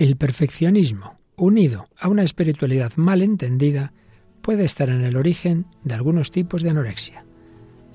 [0.00, 3.92] El perfeccionismo, unido a una espiritualidad mal entendida,
[4.40, 7.26] puede estar en el origen de algunos tipos de anorexia.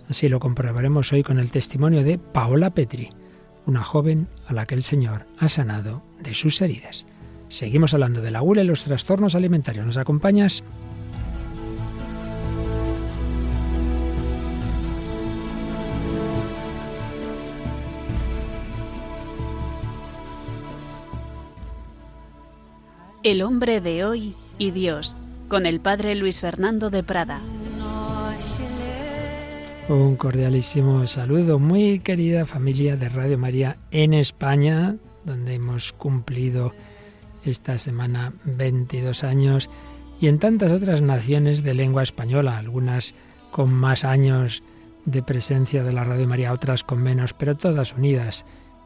[0.08, 3.10] Así lo comprobaremos hoy con el testimonio de Paola Petri,
[3.66, 7.08] una joven a la que el Señor ha sanado de sus heridas.
[7.50, 9.84] Seguimos hablando de la gula y los trastornos alimentarios.
[9.84, 10.64] ¿Nos acompañas?
[23.26, 27.42] El hombre de hoy y Dios, con el padre Luis Fernando de Prada.
[29.90, 36.76] Un cordialísimo saludo, muy querida familia de Radio María en España, donde hemos cumplido
[37.44, 39.72] esta semana 22 años,
[40.22, 43.16] y en tantas otras naciones de lengua española, algunas
[43.50, 44.62] con más años
[45.06, 48.46] de presencia de la Radio María, otras con menos, pero todas unidas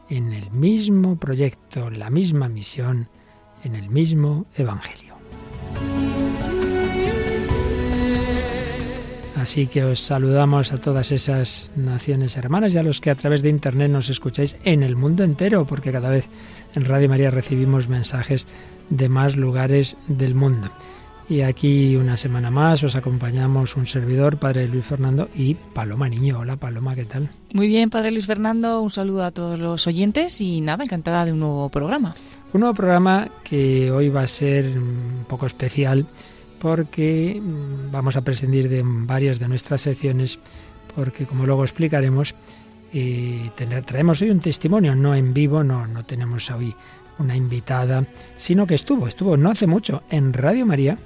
[0.09, 3.09] en el mismo proyecto, la misma misión,
[3.63, 5.15] en el mismo Evangelio.
[9.39, 13.41] Así que os saludamos a todas esas naciones hermanas y a los que a través
[13.41, 16.27] de Internet nos escucháis en el mundo entero, porque cada vez
[16.75, 18.47] en Radio María recibimos mensajes
[18.89, 20.69] de más lugares del mundo.
[21.29, 26.39] Y aquí una semana más os acompañamos un servidor, Padre Luis Fernando y Paloma Niño.
[26.39, 27.29] Hola Paloma, ¿qué tal?
[27.53, 31.31] Muy bien, Padre Luis Fernando, un saludo a todos los oyentes y nada, encantada de
[31.31, 32.15] un nuevo programa.
[32.51, 36.07] Un nuevo programa que hoy va a ser un poco especial
[36.59, 40.39] porque mm, vamos a prescindir de varias de nuestras secciones
[40.95, 42.33] porque como luego explicaremos
[42.91, 43.51] eh,
[43.85, 46.75] traemos hoy un testimonio no en vivo, no, no tenemos hoy
[47.19, 50.97] una invitada, sino que estuvo, estuvo no hace mucho en Radio María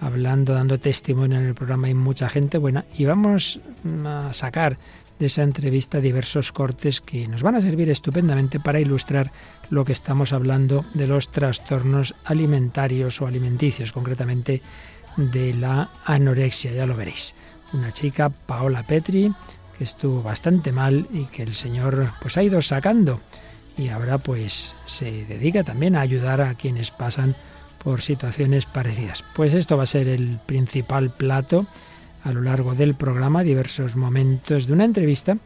[0.00, 2.84] hablando, dando testimonio en el programa y mucha gente buena.
[2.96, 3.60] Y vamos
[4.04, 4.78] a sacar
[5.18, 9.32] de esa entrevista diversos cortes que nos van a servir estupendamente para ilustrar
[9.70, 14.62] lo que estamos hablando de los trastornos alimentarios o alimenticios, concretamente
[15.16, 17.34] de la anorexia, ya lo veréis.
[17.72, 19.32] Una chica, Paola Petri,
[19.76, 23.20] que estuvo bastante mal y que el Señor pues ha ido sacando.
[23.78, 27.34] Y ahora pues se dedica también a ayudar a quienes pasan
[27.86, 29.24] por situaciones parecidas.
[29.36, 31.66] Pues esto va a ser el principal plato
[32.24, 35.38] a lo largo del programa, diversos momentos de una entrevista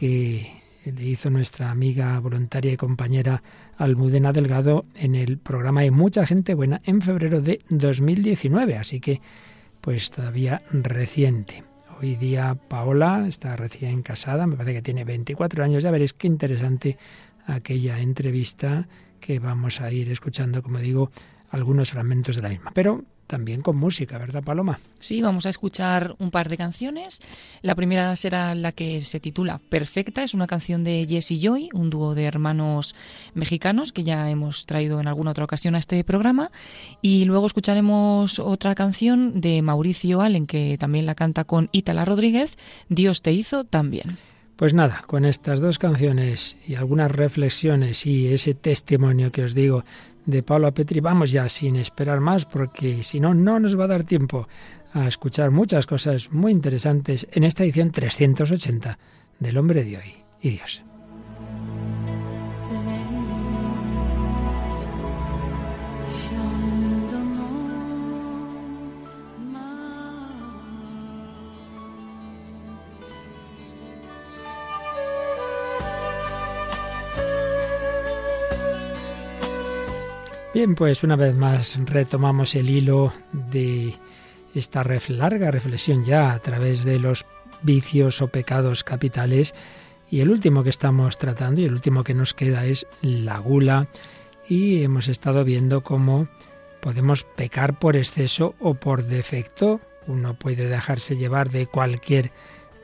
[0.00, 3.42] que le hizo nuestra amiga voluntaria y compañera
[3.76, 9.20] Almudena Delgado en el programa Hay mucha gente buena en febrero de 2019, así que
[9.82, 11.62] pues todavía reciente.
[12.00, 16.26] Hoy día Paola está recién casada, me parece que tiene 24 años, ya veréis qué
[16.26, 16.96] interesante
[17.46, 18.88] aquella entrevista
[19.20, 21.10] que vamos a ir escuchando, como digo,
[21.52, 22.72] algunos fragmentos de la misma.
[22.74, 24.78] Pero también con música, ¿verdad, Paloma?
[24.98, 27.20] Sí, vamos a escuchar un par de canciones.
[27.62, 31.88] La primera será la que se titula Perfecta, es una canción de Jesse Joy, un
[31.88, 32.94] dúo de hermanos
[33.34, 36.50] mexicanos que ya hemos traído en alguna otra ocasión a este programa.
[37.00, 42.58] Y luego escucharemos otra canción de Mauricio Allen, que también la canta con Ítala Rodríguez,
[42.88, 44.18] Dios te hizo también.
[44.56, 49.84] Pues nada, con estas dos canciones y algunas reflexiones y ese testimonio que os digo
[50.26, 51.00] de Paula Petri.
[51.00, 54.48] Vamos ya sin esperar más porque si no, no nos va a dar tiempo
[54.94, 58.98] a escuchar muchas cosas muy interesantes en esta edición 380
[59.38, 60.82] del Hombre de hoy y Dios.
[80.54, 83.94] Bien, pues una vez más retomamos el hilo de
[84.54, 87.24] esta larga reflexión ya a través de los
[87.62, 89.54] vicios o pecados capitales
[90.10, 93.86] y el último que estamos tratando y el último que nos queda es la gula
[94.46, 96.28] y hemos estado viendo cómo
[96.82, 99.80] podemos pecar por exceso o por defecto.
[100.06, 102.30] Uno puede dejarse llevar de cualquier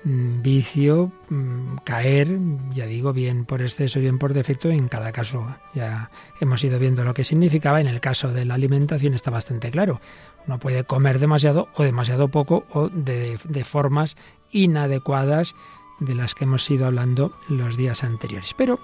[0.04, 2.38] vicio, mm, caer,
[2.72, 6.10] ya digo, bien por exceso, bien por defecto, en cada caso ya
[6.40, 7.80] hemos ido viendo lo que significaba.
[7.80, 10.00] En el caso de la alimentación está bastante claro.
[10.46, 14.16] Uno puede comer demasiado o demasiado poco o de, de formas
[14.50, 15.54] inadecuadas
[16.00, 18.54] de las que hemos ido hablando los días anteriores.
[18.56, 18.78] Pero,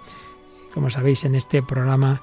[0.73, 2.23] como sabéis, en este programa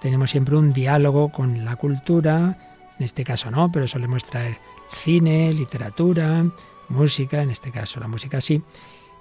[0.00, 2.58] tenemos siempre un diálogo con la cultura,
[2.98, 4.58] en este caso no, pero solemos traer
[4.92, 6.46] cine, literatura,
[6.90, 8.62] música, en este caso la música sí,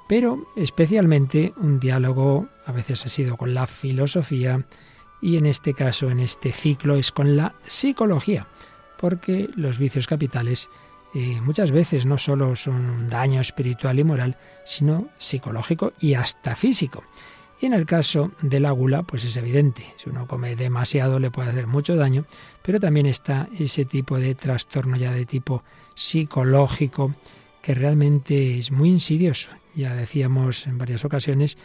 [0.07, 4.65] pero especialmente un diálogo a veces ha sido con la filosofía
[5.21, 8.47] y en este caso, en este ciclo, es con la psicología,
[8.97, 10.69] porque los vicios capitales
[11.13, 16.55] eh, muchas veces no solo son un daño espiritual y moral, sino psicológico y hasta
[16.55, 17.03] físico.
[17.61, 21.31] Y en el caso de la gula, pues es evidente, si uno come demasiado le
[21.31, 22.25] puede hacer mucho daño,
[22.61, 25.63] pero también está ese tipo de trastorno ya de tipo
[25.93, 27.11] psicológico
[27.61, 29.51] que realmente es muy insidioso.
[29.75, 31.57] Ya decíamos en varias ocasiones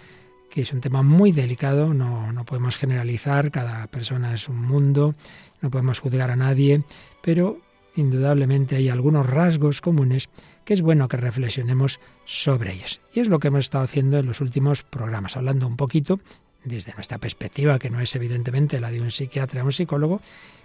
[0.50, 5.16] que es un tema muy delicado, no, no podemos generalizar, cada persona es un mundo,
[5.60, 6.84] no podemos juzgar a nadie,
[7.22, 7.58] pero
[7.96, 10.28] indudablemente hay algunos rasgos comunes
[10.64, 13.00] que es bueno que reflexionemos sobre ellos.
[13.12, 16.20] Y es lo que hemos estado haciendo en los últimos programas, hablando un poquito
[16.64, 20.20] desde nuestra perspectiva, que no es evidentemente la de un psiquiatra o un psicólogo,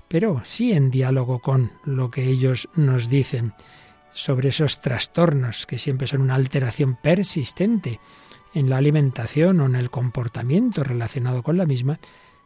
[0.08, 3.54] pero sí en diálogo con lo que ellos nos dicen
[4.14, 8.00] sobre esos trastornos que siempre son una alteración persistente
[8.54, 12.00] en la alimentación o en el comportamiento relacionado con la misma,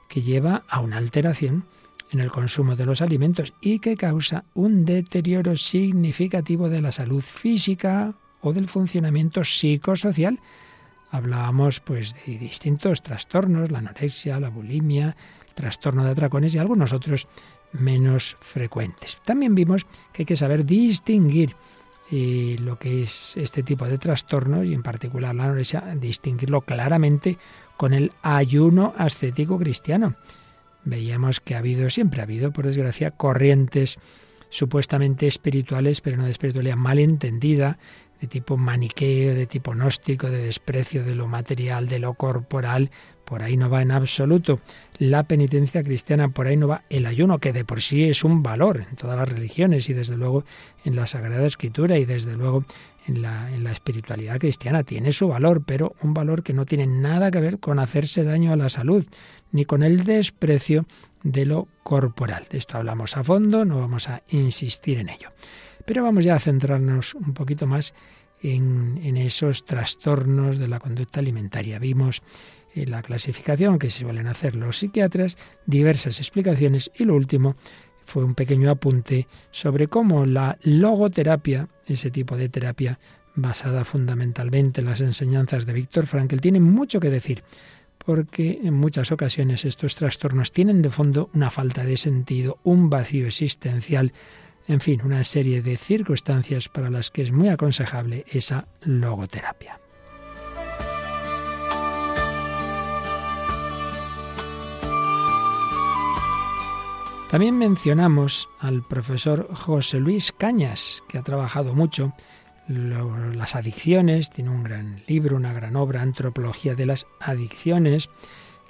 [0.09, 1.65] que lleva a una alteración
[2.11, 7.21] en el consumo de los alimentos y que causa un deterioro significativo de la salud
[7.21, 10.39] física o del funcionamiento psicosocial.
[11.09, 15.15] Hablábamos pues de distintos trastornos, la anorexia, la bulimia,
[15.55, 17.27] trastorno de atracones y algunos otros
[17.73, 19.19] menos frecuentes.
[19.25, 21.55] También vimos que hay que saber distinguir
[22.11, 27.37] eh, lo que es este tipo de trastornos y en particular la anorexia, distinguirlo claramente
[27.77, 30.15] con el ayuno ascético cristiano
[30.85, 33.99] veíamos que ha habido, siempre ha habido, por desgracia, corrientes
[34.49, 37.77] supuestamente espirituales, pero no de espiritualidad mal entendida,
[38.21, 42.91] de tipo maniqueo, de tipo gnóstico, de desprecio de lo material, de lo corporal,
[43.33, 44.59] por ahí no va en absoluto.
[44.99, 48.43] La penitencia cristiana, por ahí no va el ayuno, que de por sí es un
[48.43, 50.45] valor en todas las religiones y desde luego
[50.85, 52.63] en la Sagrada Escritura y desde luego
[53.07, 54.83] en la, en la espiritualidad cristiana.
[54.83, 58.53] Tiene su valor, pero un valor que no tiene nada que ver con hacerse daño
[58.53, 59.03] a la salud,
[59.51, 60.85] ni con el desprecio
[61.23, 62.45] de lo corporal.
[62.51, 65.31] De esto hablamos a fondo, no vamos a insistir en ello.
[65.87, 67.95] Pero vamos ya a centrarnos un poquito más
[68.43, 71.79] en, en esos trastornos de la conducta alimentaria.
[71.79, 72.21] Vimos
[72.75, 77.55] en la clasificación que se suelen hacer los psiquiatras, diversas explicaciones y lo último
[78.05, 82.99] fue un pequeño apunte sobre cómo la logoterapia, ese tipo de terapia
[83.35, 87.43] basada fundamentalmente en las enseñanzas de Víctor Frankl, tiene mucho que decir
[88.05, 93.27] porque en muchas ocasiones estos trastornos tienen de fondo una falta de sentido, un vacío
[93.27, 94.13] existencial,
[94.67, 99.82] en fin, una serie de circunstancias para las que es muy aconsejable esa logoterapia.
[107.33, 112.13] También mencionamos al profesor José Luis Cañas, que ha trabajado mucho
[112.67, 118.11] las adicciones, tiene un gran libro, una gran obra, Antropología de las Adicciones,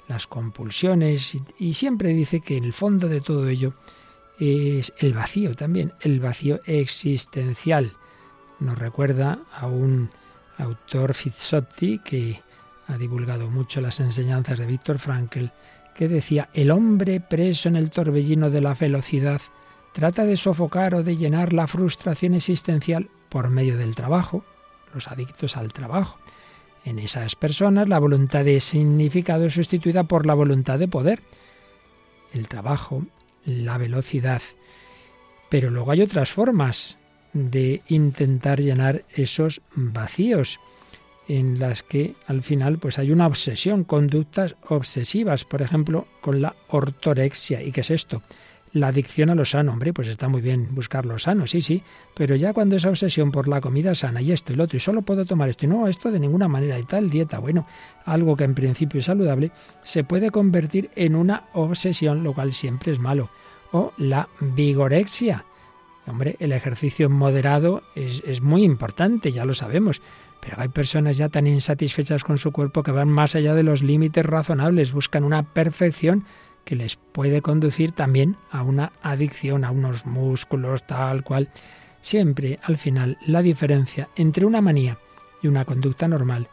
[0.08, 3.74] las compulsiones, y, siempre dice que en el fondo de todo ello
[4.40, 7.92] es el vacío también, el vacío existencial.
[8.60, 10.08] Nos recuerda a un
[10.56, 12.40] autor Fizzotti que
[12.86, 15.48] ha divulgado mucho las enseñanzas de Víctor Frankl,
[15.94, 19.40] que decía, el hombre preso en el torbellino de la velocidad
[19.92, 24.44] trata de sofocar o de llenar la frustración existencial por medio del trabajo,
[24.92, 26.18] los adictos al trabajo.
[26.84, 31.22] En esas personas la voluntad de significado es sustituida por la voluntad de poder.
[32.32, 33.06] El trabajo,
[33.44, 34.42] la velocidad.
[35.48, 36.98] Pero luego hay otras formas
[37.32, 40.60] de intentar llenar esos vacíos
[41.28, 46.54] en las que al final pues hay una obsesión, conductas obsesivas, por ejemplo, con la
[46.68, 47.62] ortorexia.
[47.62, 48.22] ¿Y qué es esto?
[48.74, 49.72] la adicción a lo sano.
[49.72, 51.82] Hombre, pues está muy bien buscar lo sano, sí, sí,
[52.14, 54.80] pero ya cuando esa obsesión por la comida sana y esto y lo otro, y
[54.80, 57.66] solo puedo tomar esto y no, esto de ninguna manera y tal dieta, bueno,
[58.04, 59.52] algo que en principio es saludable,
[59.84, 63.30] se puede convertir en una obsesión, lo cual siempre es malo.
[63.72, 65.44] O la vigorexia.
[66.06, 70.02] Hombre, el ejercicio moderado es, es muy importante, ya lo sabemos.
[70.44, 73.82] Pero hay personas ya tan insatisfechas con su cuerpo que van más allá de los
[73.82, 76.26] límites razonables, buscan una perfección
[76.64, 81.48] que les puede conducir también a una adicción a unos músculos, tal cual.
[82.02, 84.98] Siempre, al final, la diferencia entre una manía
[85.40, 86.48] y una conducta normal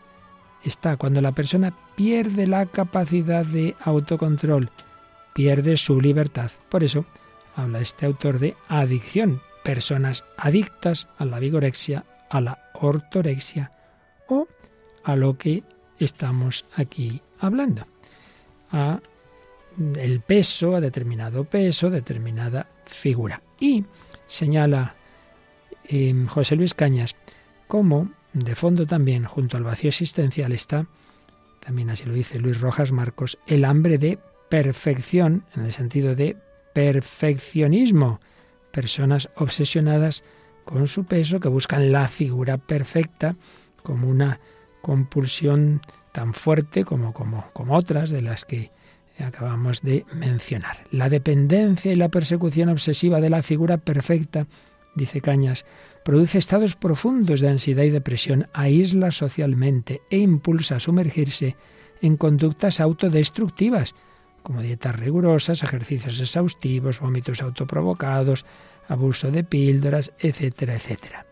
[0.63, 4.69] está cuando la persona pierde la capacidad de autocontrol,
[5.33, 6.51] pierde su libertad.
[6.69, 7.05] Por eso
[7.57, 13.71] habla este autor de adicción, personas adictas a la vigorexia, a la ortorexia
[15.03, 15.63] a lo que
[15.99, 17.85] estamos aquí hablando,
[18.71, 18.99] a
[19.95, 23.41] el peso, a determinado peso, determinada figura.
[23.59, 23.85] Y
[24.27, 24.95] señala
[25.85, 27.15] em, José Luis Cañas
[27.67, 30.87] cómo de fondo también, junto al vacío existencial, está,
[31.59, 36.37] también así lo dice Luis Rojas Marcos, el hambre de perfección, en el sentido de
[36.73, 38.21] perfeccionismo.
[38.71, 40.23] Personas obsesionadas
[40.63, 43.35] con su peso que buscan la figura perfecta
[43.83, 44.39] como una
[44.81, 48.71] compulsión tan fuerte como, como, como otras de las que
[49.23, 50.85] acabamos de mencionar.
[50.91, 54.47] La dependencia y la persecución obsesiva de la figura perfecta,
[54.95, 55.65] dice Cañas,
[56.03, 61.55] produce estados profundos de ansiedad y depresión, aísla socialmente e impulsa a sumergirse
[62.01, 63.93] en conductas autodestructivas,
[64.41, 68.45] como dietas rigurosas, ejercicios exhaustivos, vómitos autoprovocados,
[68.87, 71.25] abuso de píldoras, etcétera, etcétera.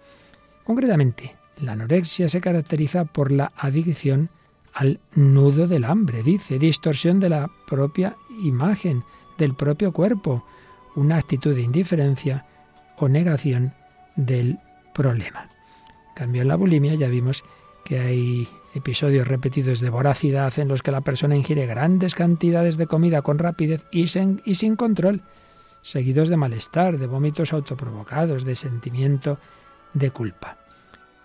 [0.63, 4.29] Concretamente, la anorexia se caracteriza por la adicción
[4.73, 9.03] al nudo del hambre, dice, distorsión de la propia imagen,
[9.37, 10.45] del propio cuerpo,
[10.95, 12.45] una actitud de indiferencia
[12.97, 13.73] o negación
[14.15, 14.59] del
[14.93, 15.49] problema.
[16.09, 17.43] En cambio, en la bulimia ya vimos
[17.85, 22.87] que hay episodios repetidos de voracidad en los que la persona ingiere grandes cantidades de
[22.87, 25.23] comida con rapidez y sin, y sin control,
[25.81, 29.39] seguidos de malestar, de vómitos autoprovocados, de sentimiento
[29.93, 30.57] de culpa.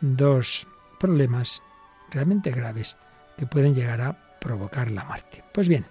[0.06, 0.66] Dos
[1.00, 1.62] problemas
[2.11, 2.94] realmente graves
[3.38, 5.42] que pueden llegar a provocar la muerte.
[5.54, 5.87] Pues bien,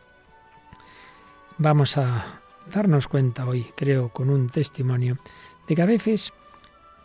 [1.57, 2.39] vamos a
[2.71, 5.17] darnos cuenta hoy, creo, con un testimonio,
[5.67, 6.31] de que a veces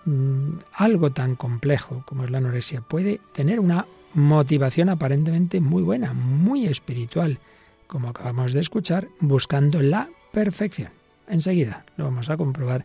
[0.04, 6.12] mm, algo tan complejo como es la anorexia puede tener una motivación aparentemente muy buena,
[6.12, 7.38] muy espiritual,
[7.86, 10.90] como acabamos de escuchar, buscando la perfección.
[11.26, 12.84] Enseguida lo vamos a comprobar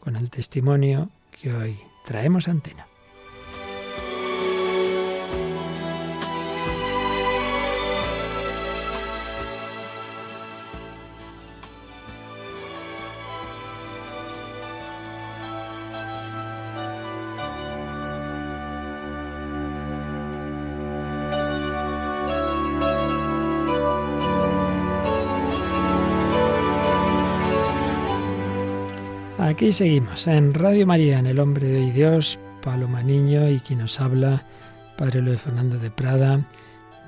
[0.00, 2.89] con el testimonio que hoy traemos antena.
[29.72, 34.00] Seguimos en Radio María, en El Hombre de Hoy Dios, Paloma Niño y quien nos
[34.00, 34.44] habla,
[34.98, 36.44] Padre Luis Fernando de Prada,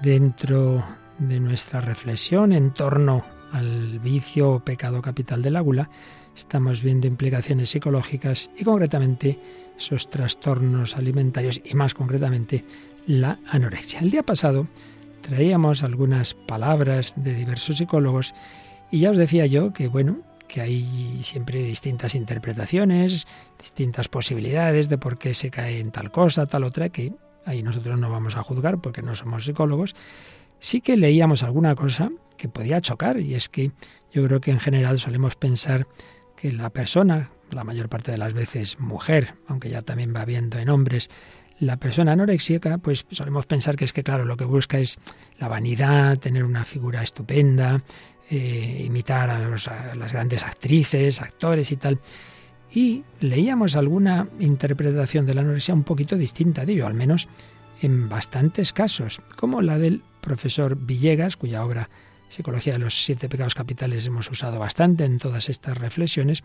[0.00, 0.82] dentro
[1.18, 5.90] de nuestra reflexión en torno al vicio o pecado capital de la gula,
[6.36, 9.40] estamos viendo implicaciones psicológicas y concretamente
[9.76, 12.64] esos trastornos alimentarios y más concretamente
[13.06, 14.00] la anorexia.
[14.00, 14.68] El día pasado
[15.20, 18.34] traíamos algunas palabras de diversos psicólogos
[18.92, 20.20] y ya os decía yo que, bueno,
[20.52, 23.26] que hay siempre distintas interpretaciones,
[23.58, 27.14] distintas posibilidades de por qué se cae en tal cosa, tal otra, que
[27.46, 29.96] ahí nosotros no vamos a juzgar porque no somos psicólogos.
[30.58, 33.72] Sí que leíamos alguna cosa que podía chocar y es que
[34.12, 35.86] yo creo que en general solemos pensar
[36.36, 40.58] que la persona, la mayor parte de las veces mujer, aunque ya también va viendo
[40.58, 41.08] en hombres,
[41.60, 44.98] la persona anorexíaca, pues solemos pensar que es que, claro, lo que busca es
[45.38, 47.82] la vanidad, tener una figura estupenda,
[48.30, 49.48] eh, imitar a,
[49.94, 51.98] las grandes actrices, actores y tal.
[52.70, 57.28] Y leíamos alguna interpretación de la anorexia un poquito distinta de ello, al menos
[57.82, 61.90] en bastantes casos, como la del profesor Villegas, cuya obra
[62.32, 66.42] Psicología de los siete pecados capitales hemos usado bastante en todas estas reflexiones,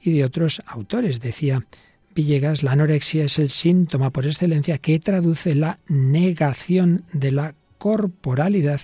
[0.00, 1.20] y de otros autores.
[1.20, 1.66] Decía
[2.14, 8.82] Villegas, la anorexia es el síntoma por excelencia que traduce la negación de la corporalidad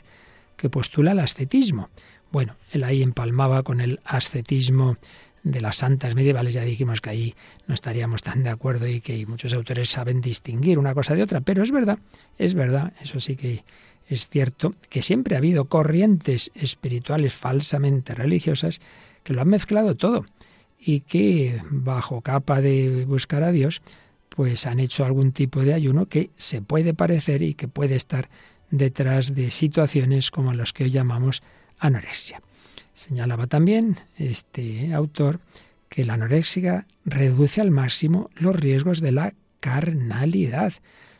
[0.56, 1.88] que postula el ascetismo.
[2.32, 4.96] Bueno, él ahí empalmaba con el ascetismo
[5.42, 7.34] de las santas medievales, ya dijimos que ahí
[7.66, 11.40] no estaríamos tan de acuerdo y que muchos autores saben distinguir una cosa de otra,
[11.40, 11.98] pero es verdad,
[12.38, 13.64] es verdad, eso sí que
[14.06, 18.80] es cierto, que siempre ha habido corrientes espirituales falsamente religiosas
[19.22, 20.24] que lo han mezclado todo
[20.78, 23.82] y que bajo capa de buscar a Dios,
[24.28, 28.28] pues han hecho algún tipo de ayuno que se puede parecer y que puede estar
[28.70, 31.42] detrás de situaciones como los que hoy llamamos
[31.80, 32.40] anorexia.
[32.94, 35.40] Señalaba también este autor
[35.88, 40.72] que la anorexia reduce al máximo los riesgos de la carnalidad.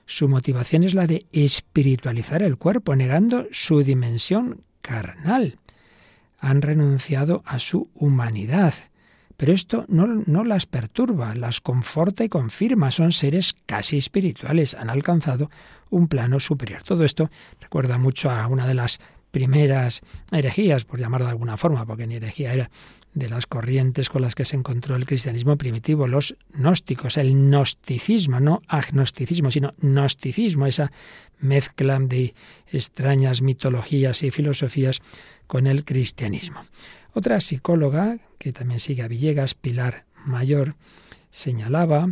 [0.07, 5.59] Su motivación es la de espiritualizar el cuerpo, negando su dimensión carnal.
[6.39, 8.75] Han renunciado a su humanidad.
[9.37, 12.91] Pero esto no, no, las perturba, las conforta y confirma.
[12.91, 15.51] Son seres casi espirituales, han alcanzado
[15.89, 16.83] un plano superior.
[16.83, 19.01] Todo esto recuerda mucho a una de las
[19.31, 20.01] primeras
[20.33, 22.71] herejías, por llamarlo de alguna forma, porque ni herejía era
[23.15, 28.39] de las corrientes con las que se encontró el cristianismo primitivo, los gnósticos, el gnosticismo,
[28.41, 30.93] no agnosticismo, sino gnosticismo, esa
[31.39, 32.35] mezcla de
[32.69, 35.01] extrañas mitologías y filosofías
[35.47, 36.65] con el cristianismo.
[37.13, 40.77] Otra psicóloga, que también sigue a Villegas, Pilar Mayor,
[41.31, 42.09] señalaba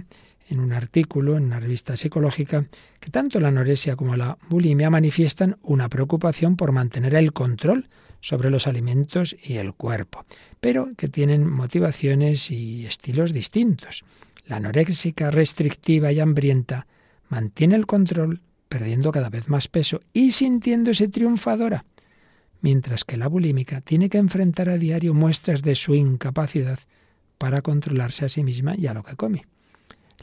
[0.49, 2.67] en un artículo en una revista psicológica
[3.01, 7.89] que tanto la anorexia como la bulimia manifiestan una preocupación por mantener el control
[8.21, 10.25] sobre los alimentos y el cuerpo,
[10.61, 14.05] pero que tienen motivaciones y estilos distintos.
[14.47, 16.87] La anoréxica restrictiva y hambrienta
[17.29, 21.85] mantiene el control perdiendo cada vez más peso y sintiéndose triunfadora,
[22.61, 26.81] mientras que la bulímica tiene que enfrentar a diario muestras de su incapacidad
[27.39, 29.47] para controlarse a sí misma y a lo que come.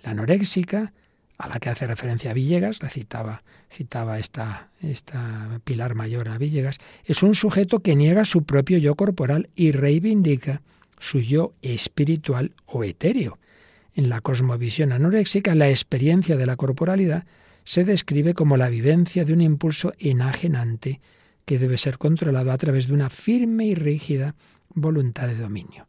[0.03, 0.93] La anoréxica,
[1.37, 6.77] a la que hace referencia Villegas, la citaba, citaba esta, esta Pilar Mayor a Villegas,
[7.03, 10.61] es un sujeto que niega su propio yo corporal y reivindica
[10.97, 13.37] su yo espiritual o etéreo.
[13.93, 17.25] En la cosmovisión anoréxica, la experiencia de la corporalidad
[17.63, 21.01] se describe como la vivencia de un impulso enajenante
[21.45, 24.35] que debe ser controlado a través de una firme y rígida
[24.69, 25.87] voluntad de dominio.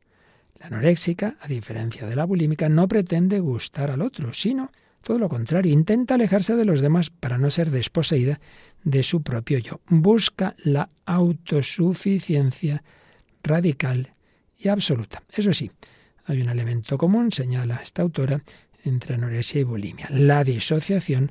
[0.69, 5.29] La anoréxica, a diferencia de la bulímica, no pretende gustar al otro, sino todo lo
[5.29, 8.41] contrario, intenta alejarse de los demás para no ser desposeída
[8.83, 9.81] de su propio yo.
[9.87, 12.83] Busca la autosuficiencia
[13.45, 14.15] radical
[14.59, 15.23] y absoluta.
[15.33, 15.71] Eso sí,
[16.25, 18.43] hay un elemento común, señala esta autora,
[18.83, 21.31] entre anorexia y bulimia, la disociación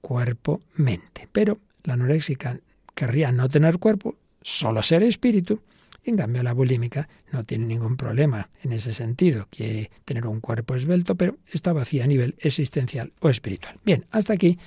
[0.00, 1.28] cuerpo-mente.
[1.30, 2.58] Pero la anoréxica
[2.94, 5.60] querría no tener cuerpo, solo ser espíritu,
[6.04, 10.74] en cambio la bulímica no tiene ningún problema en ese sentido, quiere tener un cuerpo
[10.74, 13.78] esbelto, pero está vacía a nivel existencial o espiritual.
[13.84, 14.58] Bien, hasta aquí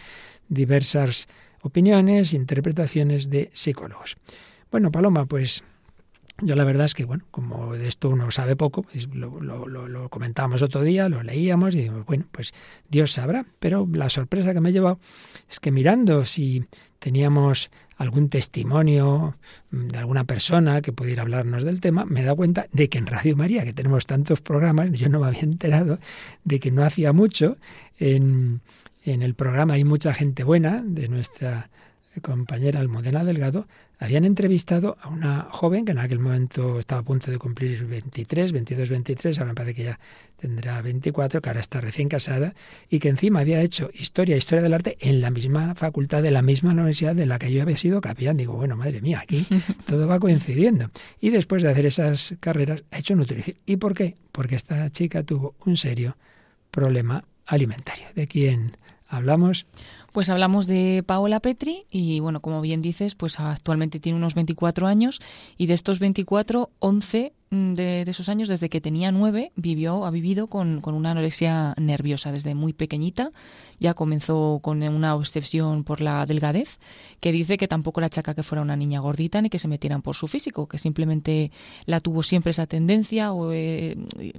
[0.48, 1.28] diversas
[1.62, 4.18] opiniones, interpretaciones de psicólogos.
[4.72, 5.64] Bueno, Paloma, pues
[6.42, 10.10] yo la verdad es que, bueno, como de esto uno sabe poco, pues lo, lo,
[10.10, 12.54] comentábamos otro día, lo leíamos y digo, bueno, pues
[12.90, 13.46] Dios sabrá.
[13.60, 15.00] Pero la sorpresa que me he llevado
[15.50, 16.66] es que mirando si
[17.06, 19.38] teníamos algún testimonio
[19.70, 23.06] de alguna persona que pudiera hablarnos del tema, me he dado cuenta de que en
[23.06, 26.00] Radio María, que tenemos tantos programas, yo no me había enterado
[26.44, 27.58] de que no hacía mucho
[28.00, 28.62] en,
[29.04, 31.70] en el programa hay mucha gente buena de nuestra
[32.24, 33.68] compañera Almudena Delgado,
[34.00, 38.52] habían entrevistado a una joven que en aquel momento estaba a punto de cumplir 23,
[38.52, 40.00] 22, 23, ahora me parece que ya
[40.38, 42.54] tendrá 24, que ahora está recién casada,
[42.90, 46.42] y que encima había hecho historia, historia del arte en la misma facultad de la
[46.42, 48.38] misma universidad de la que yo había sido capellán.
[48.38, 49.48] Digo, bueno, madre mía, aquí
[49.88, 50.92] todo va coincidiendo.
[51.20, 53.58] Y después de hacer esas carreras, ha hecho nutrición.
[53.66, 54.16] ¿Y por qué?
[54.32, 56.18] Porque esta chica tuvo un serio
[56.72, 58.08] problema alimentario.
[58.16, 59.66] ¿De quién hablamos?
[60.12, 64.88] Pues hablamos de Paola Petri y bueno, como bien dices, pues actualmente tiene unos 24
[64.88, 65.22] años
[65.58, 70.12] y de estos 24, 11 Mm, de, esos años, desde que tenía nueve, vivió, ha
[70.12, 73.32] vivido con, una anorexia nerviosa desde muy pequeñita.
[73.80, 76.80] Ya comenzó con una obsesión por la delgadez,
[77.20, 80.02] que dice que tampoco la achaca que fuera una niña gordita ni que se metieran
[80.02, 81.52] por su físico, que simplemente
[81.86, 83.96] la tuvo siempre esa tendencia o eh,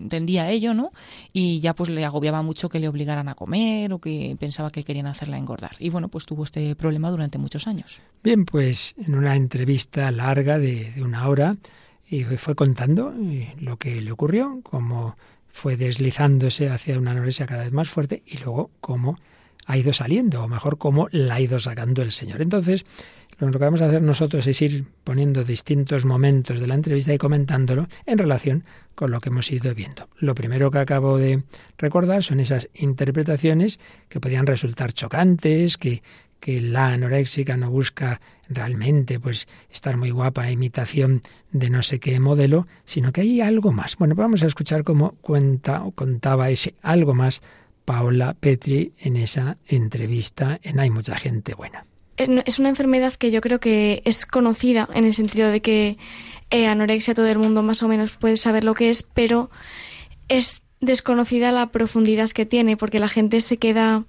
[0.09, 0.91] tendía ello, ¿no?
[1.33, 4.83] Y ya pues le agobiaba mucho que le obligaran a comer o que pensaba que
[4.83, 5.77] querían hacerla engordar.
[5.79, 8.01] Y bueno, pues tuvo este problema durante muchos años.
[8.25, 11.57] Bien, pues en una entrevista larga de, de una hora,
[12.09, 13.15] y fue contando
[13.59, 15.17] lo que le ocurrió, cómo
[15.49, 19.19] fue deslizándose hacia una anorexia cada vez más fuerte y luego cómo
[19.67, 22.41] ha ido saliendo, o mejor, cómo la ha ido sacando el Señor.
[22.41, 22.87] Entonces,
[23.39, 27.19] lo que vamos a hacer nosotros es ir poniendo distintos momentos de la entrevista y
[27.19, 28.65] comentándolo en relación
[28.95, 30.09] con lo que hemos ido viendo.
[30.19, 31.43] Lo primero que acabo de
[31.77, 36.03] recordar son esas interpretaciones que podían resultar chocantes, que,
[36.41, 42.21] que la anoréxica no busca realmente pues estar muy guapa, imitación de no sé qué
[42.21, 43.97] modelo, sino que hay algo más.
[43.97, 47.43] Bueno, vamos a escuchar cómo cuenta o contaba ese algo más
[47.85, 51.87] Paola Petri en esa entrevista en Hay mucha gente buena.
[52.17, 55.99] Es una enfermedad que yo creo que es conocida en el sentido de que
[56.51, 59.51] eh, anorexia todo el mundo más o menos puede saber lo que es, pero
[60.29, 64.05] es desconocida la profundidad que tiene porque la gente se queda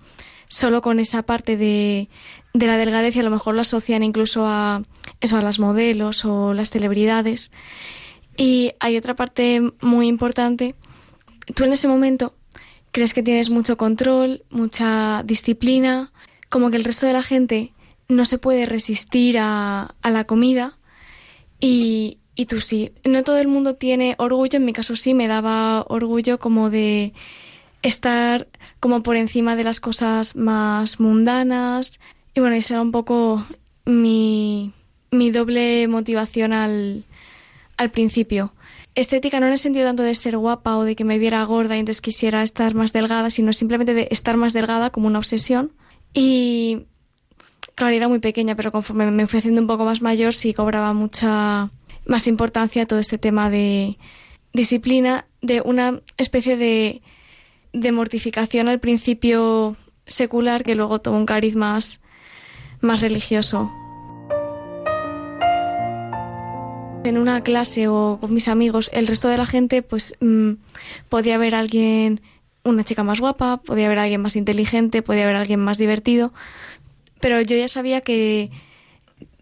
[0.48, 2.10] solo con esa parte de,
[2.54, 4.84] de la delgadez y a lo mejor lo asocian incluso a
[5.22, 7.52] eso, a las modelos o las celebridades.
[8.38, 10.76] Y hay otra parte muy importante.
[11.56, 12.34] Tú en ese momento
[12.92, 16.12] crees que tienes mucho control, mucha disciplina,
[16.50, 17.74] como que el resto de la gente
[18.08, 20.78] no se puede resistir a, a la comida
[21.60, 22.94] y, y tú sí.
[23.04, 27.14] No todo el mundo tiene orgullo, en mi caso sí, me daba orgullo como de
[27.82, 28.48] estar
[28.80, 32.00] como por encima de las cosas más mundanas.
[32.34, 33.46] Y bueno, esa era un poco
[33.86, 34.74] mi,
[35.12, 37.06] mi doble motivación al,
[37.78, 38.54] al principio.
[38.96, 41.76] Estética no en el sentido tanto de ser guapa o de que me viera gorda
[41.76, 45.72] y entonces quisiera estar más delgada, sino simplemente de estar más delgada como una obsesión.
[46.13, 46.88] Y
[47.76, 50.94] claro, era muy pequeña, pero conforme me fui haciendo un poco más mayor sí cobraba
[50.94, 51.70] mucha
[52.06, 53.98] más importancia todo este tema de
[54.54, 57.02] disciplina, de una especie de
[57.74, 59.76] de mortificación al principio
[60.06, 62.00] secular que luego tuvo un cariz más,
[62.82, 63.72] más religioso.
[67.04, 70.54] En una clase o con mis amigos, el resto de la gente, pues mm,
[71.10, 72.22] podía haber alguien,
[72.64, 76.34] una chica más guapa, podía haber alguien más inteligente, podía haber alguien más divertido.
[77.20, 78.52] pero yo ya sabía que,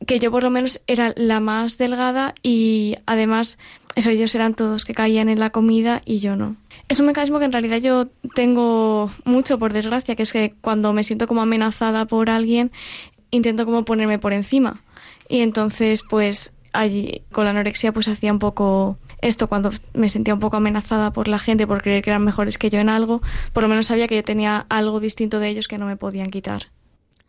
[0.05, 3.57] que yo por lo menos era la más delgada y además
[3.95, 6.55] eso ellos eran todos que caían en la comida y yo no.
[6.87, 10.93] Es un mecanismo que en realidad yo tengo mucho por desgracia, que es que cuando
[10.93, 12.71] me siento como amenazada por alguien
[13.31, 14.81] intento como ponerme por encima
[15.27, 20.33] y entonces pues allí con la anorexia pues hacía un poco esto cuando me sentía
[20.33, 23.21] un poco amenazada por la gente por creer que eran mejores que yo en algo,
[23.53, 26.29] por lo menos sabía que yo tenía algo distinto de ellos que no me podían
[26.29, 26.63] quitar.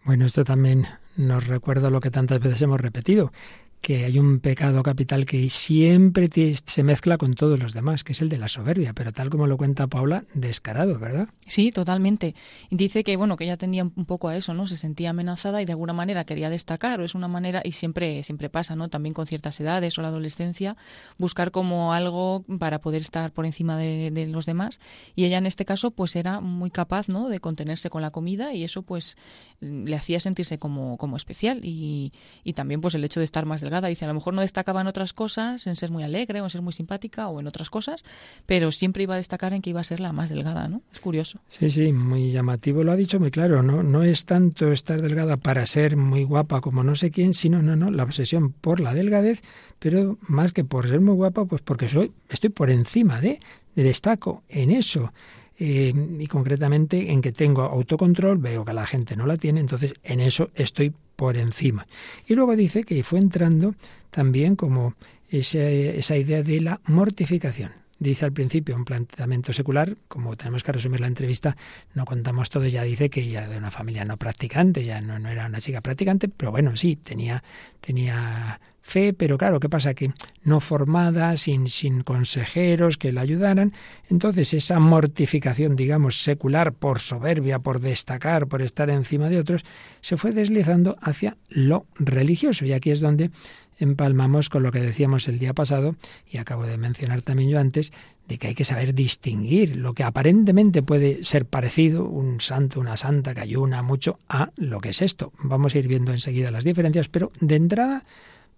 [0.04, 3.32] Bueno, esto también nos recuerda lo que tantas veces hemos repetido,
[3.80, 8.22] que hay un pecado capital que siempre se mezcla con todos los demás, que es
[8.22, 11.28] el de la soberbia, pero tal como lo cuenta Paula, descarado, ¿verdad?
[11.46, 12.34] Sí, totalmente.
[12.70, 14.66] Dice que bueno, que ella tendía un poco a eso, ¿no?
[14.66, 18.22] Se sentía amenazada y de alguna manera quería destacar, o es una manera y siempre
[18.22, 18.88] siempre pasa, ¿no?
[18.88, 20.76] También con ciertas edades o la adolescencia,
[21.18, 24.80] buscar como algo para poder estar por encima de, de los demás
[25.14, 27.28] y ella en este caso pues era muy capaz, ¿no?
[27.28, 29.16] de contenerse con la comida y eso pues
[29.60, 32.12] le hacía sentirse como como especial y,
[32.44, 34.80] y también pues el hecho de estar más delgada Dice, a lo mejor no destacaba
[34.80, 37.70] en otras cosas, en ser muy alegre o en ser muy simpática o en otras
[37.70, 38.04] cosas,
[38.46, 40.82] pero siempre iba a destacar en que iba a ser la más delgada, ¿no?
[40.92, 41.40] Es curioso.
[41.48, 42.84] Sí, sí, muy llamativo.
[42.84, 43.82] Lo ha dicho muy claro, ¿no?
[43.82, 47.76] No es tanto estar delgada para ser muy guapa como no sé quién, sino, no,
[47.76, 49.42] no, la obsesión por la delgadez,
[49.78, 53.40] pero más que por ser muy guapa, pues porque soy, estoy por encima de,
[53.74, 55.12] de destaco en eso.
[55.58, 59.94] Eh, y concretamente en que tengo autocontrol, veo que la gente no la tiene, entonces
[60.02, 61.86] en eso estoy por encima.
[62.26, 63.74] Y luego dice que fue entrando
[64.10, 64.94] también como
[65.28, 67.85] esa idea de la mortificación.
[67.98, 71.56] Dice al principio un planteamiento secular, como tenemos que resumir la entrevista,
[71.94, 75.18] no contamos todo, ya dice que ella era de una familia no practicante, ya no,
[75.18, 77.42] no era una chica practicante, pero bueno, sí, tenía,
[77.80, 79.94] tenía fe, pero claro, ¿qué pasa?
[79.94, 80.12] Que
[80.44, 83.72] no formada, sin, sin consejeros que la ayudaran.
[84.08, 89.64] Entonces esa mortificación, digamos, secular por soberbia, por destacar, por estar encima de otros,
[90.02, 92.64] se fue deslizando hacia lo religioso.
[92.64, 93.30] Y aquí es donde
[93.78, 95.96] empalmamos con lo que decíamos el día pasado,
[96.30, 97.92] y acabo de mencionar también yo antes,
[98.28, 102.96] de que hay que saber distinguir lo que aparentemente puede ser parecido, un santo, una
[102.96, 105.32] santa que ayuna mucho, a lo que es esto.
[105.38, 108.04] Vamos a ir viendo enseguida las diferencias, pero de entrada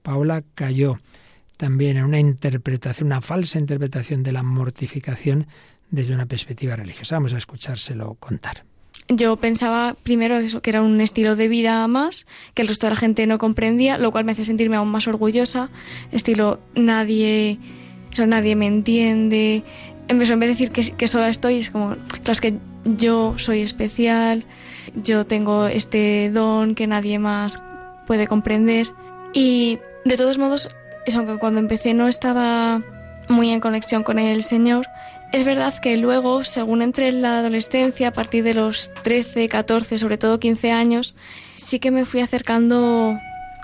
[0.02, 0.98] Paula cayó
[1.56, 5.46] también en una interpretación, una falsa interpretación de la mortificación
[5.90, 7.16] desde una perspectiva religiosa.
[7.16, 8.64] Vamos a escuchárselo contar.
[9.08, 12.90] Yo pensaba primero eso, que era un estilo de vida más, que el resto de
[12.90, 15.70] la gente no comprendía, lo cual me hacía sentirme aún más orgullosa.
[16.12, 17.58] Estilo, nadie,
[18.12, 19.62] eso, nadie me entiende.
[20.08, 23.62] En vez, de decir que, que sola estoy, es como, claro, es que yo soy
[23.62, 24.44] especial,
[24.94, 27.62] yo tengo este don que nadie más
[28.06, 28.88] puede comprender.
[29.32, 30.70] Y de todos modos,
[31.06, 32.82] eso, aunque cuando empecé no estaba
[33.28, 34.86] muy en conexión con el Señor,
[35.32, 39.98] es verdad que luego, según entré en la adolescencia, a partir de los 13, 14,
[39.98, 41.16] sobre todo 15 años,
[41.56, 43.18] sí que me fui acercando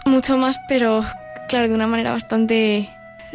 [0.05, 1.05] mucho más, pero
[1.49, 2.91] claro, de una manera bastante,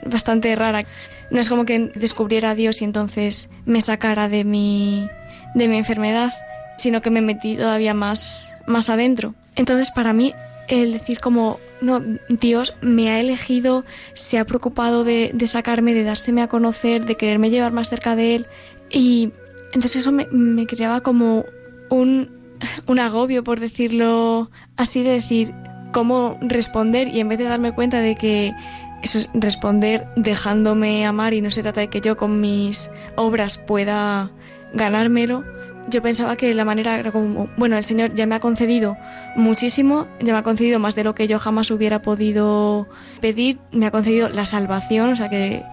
[0.05, 0.83] bastante rara.
[1.31, 5.09] No es como que descubriera a Dios y entonces me sacara de mi,
[5.55, 6.33] de mi enfermedad,
[6.77, 9.33] sino que me metí todavía más, más adentro.
[9.55, 10.33] Entonces, para mí,
[10.67, 16.41] el decir como, no, Dios me ha elegido, se ha preocupado de, sacarme, de dárseme
[16.41, 18.47] a conocer, de quererme llevar más cerca de Él.
[18.89, 19.31] Y
[19.73, 21.45] entonces eso me, creaba como
[21.89, 22.29] un,
[22.85, 25.53] un agobio, por decirlo así, de decir
[25.91, 28.53] cómo responder y en vez de darme cuenta de que
[29.01, 33.57] eso es responder dejándome amar y no se trata de que yo con mis obras
[33.57, 34.31] pueda
[34.73, 35.43] ganármelo,
[35.89, 38.97] yo pensaba que la manera era como, bueno, el Señor ya me ha concedido
[39.36, 42.88] muchísimo, ya me ha concedido más de lo que yo jamás hubiera podido
[43.21, 45.63] pedir, me ha concedido la salvación, o sea, que,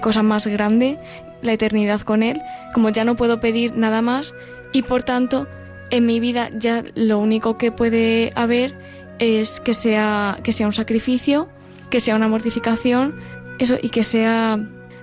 [0.00, 0.98] cosa más grande,
[1.42, 2.40] la eternidad con Él,
[2.74, 4.34] como ya no puedo pedir nada más
[4.72, 5.46] y por tanto
[5.90, 8.74] en mi vida ya lo único que puede haber
[9.18, 11.48] es que sea, que sea un sacrificio,
[11.90, 13.14] que sea una mortificación,
[13.58, 14.58] eso, y que sea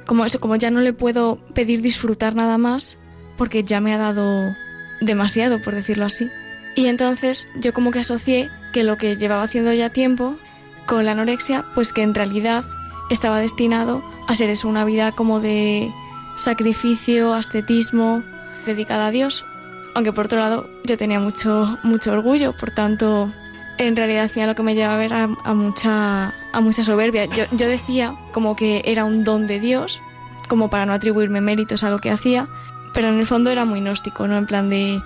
[0.08, 2.98] como eso, como ya no le puedo pedir disfrutar nada más,
[3.40, 4.54] porque ya me ha dado
[5.00, 6.30] demasiado, por decirlo así.
[6.76, 10.38] Y entonces yo como que asocié que lo que llevaba haciendo ya tiempo
[10.86, 12.66] con la anorexia, pues que en realidad
[13.10, 15.90] estaba destinado a ser eso, una vida como de
[16.36, 18.24] sacrificio, ascetismo,
[18.66, 19.46] dedicada a Dios.
[19.96, 23.32] Aunque por otro lado yo tenía mucho, mucho orgullo, por tanto,
[23.78, 27.24] en realidad al final lo que me llevaba a ver a, mucha, a mucha soberbia.
[27.26, 30.02] Yo, yo decía como que era un don de Dios,
[30.50, 32.50] como para no atribuirme méritos a lo que hacía,
[32.94, 34.38] pero en el fondo era muy gnóstico, ¿no?
[34.38, 35.02] En plan de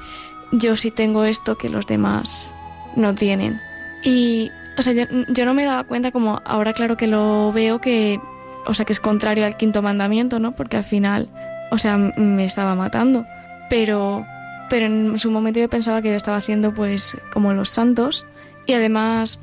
[0.52, 2.54] yo sí tengo esto que los demás
[2.96, 3.60] no tienen.
[4.04, 8.20] Y, o sea, yo, no me daba cuenta como ahora claro que lo veo que,
[8.66, 10.52] o sea, que es contrario al quinto mandamiento, ¿no?
[10.54, 11.30] Porque al final,
[11.72, 13.26] o sea, me estaba matando.
[13.70, 14.26] Pero
[14.74, 18.26] pero en su momento yo pensaba que yo estaba haciendo pues como los santos
[18.66, 19.40] y además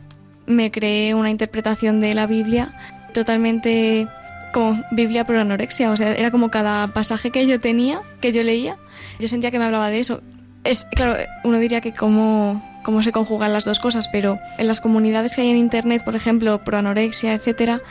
[0.47, 2.75] me creé una interpretación de la Biblia
[3.15, 4.09] totalmente
[4.53, 8.43] como Biblia pero anorexia, o sea, era como cada pasaje que yo tenía, que yo
[8.43, 8.77] leía,
[9.19, 10.23] yo sentía que me hablaba de eso.
[10.65, 14.81] Es claro, uno diría que cómo cómo se conjugan las dos cosas, pero en las
[14.81, 17.83] comunidades que hay en internet, por ejemplo, pro anorexia, etcétera,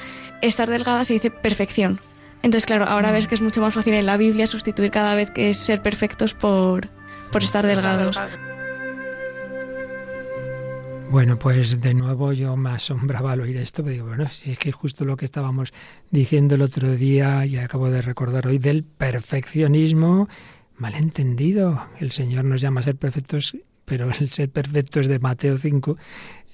[0.42, 2.00] estar delgada se dice perfección.
[2.42, 5.30] Entonces, claro, ahora ves que es mucho más fácil en la Biblia sustituir cada vez
[5.30, 6.90] que es ser perfectos por,
[7.32, 8.18] por estar delgados.
[11.12, 14.60] Bueno, pues de nuevo yo me asombraba al oír esto, pero digo, bueno, si es
[14.60, 15.74] que justo lo que estábamos
[16.12, 20.30] diciendo el otro día y acabo de recordar hoy del perfeccionismo
[20.78, 21.84] malentendido.
[22.00, 25.98] El Señor nos llama a ser perfectos, pero el ser perfecto es de Mateo 5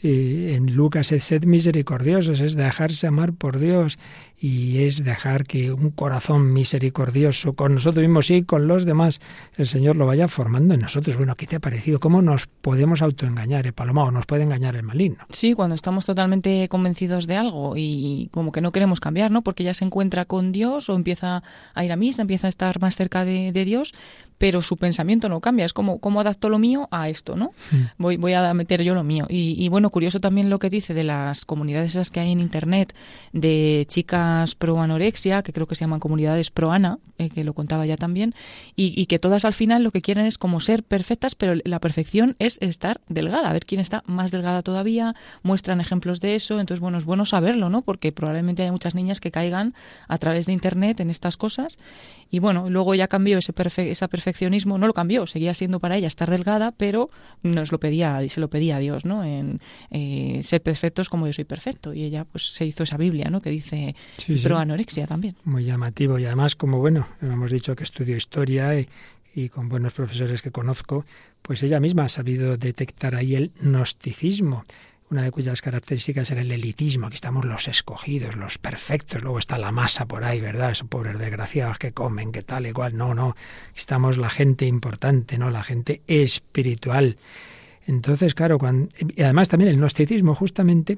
[0.07, 3.97] en Lucas es sed misericordiosos, es dejarse amar por Dios
[4.39, 9.21] y es dejar que un corazón misericordioso con nosotros mismos y con los demás,
[9.55, 11.17] el Señor lo vaya formando en nosotros.
[11.17, 11.99] Bueno, ¿qué te ha parecido?
[11.99, 14.03] ¿Cómo nos podemos autoengañar, eh, Paloma?
[14.03, 15.25] ¿O nos puede engañar el maligno?
[15.29, 19.41] Sí, cuando estamos totalmente convencidos de algo y como que no queremos cambiar, ¿no?
[19.41, 21.43] Porque ya se encuentra con Dios o empieza
[21.73, 23.93] a ir a misa, empieza a estar más cerca de, Dios,
[24.37, 25.65] pero su pensamiento no cambia.
[25.65, 27.51] Es como, ¿cómo adapto lo mío a esto, no?
[27.97, 29.25] Voy, voy a meter yo lo mío.
[29.29, 32.41] Y, y bueno, curioso también lo que dice de las comunidades esas que hay en
[32.41, 32.93] Internet
[33.31, 34.24] de chicas
[34.57, 37.97] pro anorexia, que creo que se llaman comunidades pro Ana, eh, que lo contaba ya
[37.97, 38.33] también,
[38.75, 42.35] y, que todas al final lo que quieren es como ser perfectas, pero la perfección
[42.39, 46.79] es estar delgada, a ver quién está más delgada todavía, muestran ejemplos de eso, entonces
[46.79, 47.81] bueno, es bueno saberlo, ¿no?
[47.81, 49.73] Porque probablemente hay muchas niñas que caigan
[50.07, 51.77] a través de Internet en estas cosas
[52.29, 56.07] y bueno, luego ya cambió ese, ese perfeccionismo, no lo cambió, seguía siendo para ella
[56.07, 57.09] estar delgada, pero
[57.43, 59.23] nos lo pedía, se lo pedía a Dios, ¿no?
[59.23, 59.59] En
[59.91, 61.93] eh, ser perfectos como yo soy perfecto.
[61.93, 63.41] Y ella pues se hizo esa Biblia, ¿no?
[63.41, 63.95] Que dice
[64.43, 65.35] pro anorexia también.
[65.43, 66.19] Muy llamativo.
[66.19, 68.89] Y además, como bueno, hemos dicho que estudió historia y,
[69.35, 71.05] y con buenos profesores que conozco,
[71.41, 74.65] pues ella misma ha sabido detectar ahí el gnosticismo
[75.09, 77.07] una de cuyas características era el elitismo.
[77.07, 79.21] Aquí estamos los escogidos, los perfectos.
[79.21, 80.71] Luego está la masa por ahí, ¿verdad?
[80.71, 82.97] Esos pobres desgraciados que comen, que tal, igual.
[82.97, 83.35] No, no.
[83.75, 85.51] Estamos la gente importante, ¿no?
[85.51, 87.17] La gente espiritual.
[87.85, 90.97] Entonces, claro, cuando, y además también el gnosticismo justamente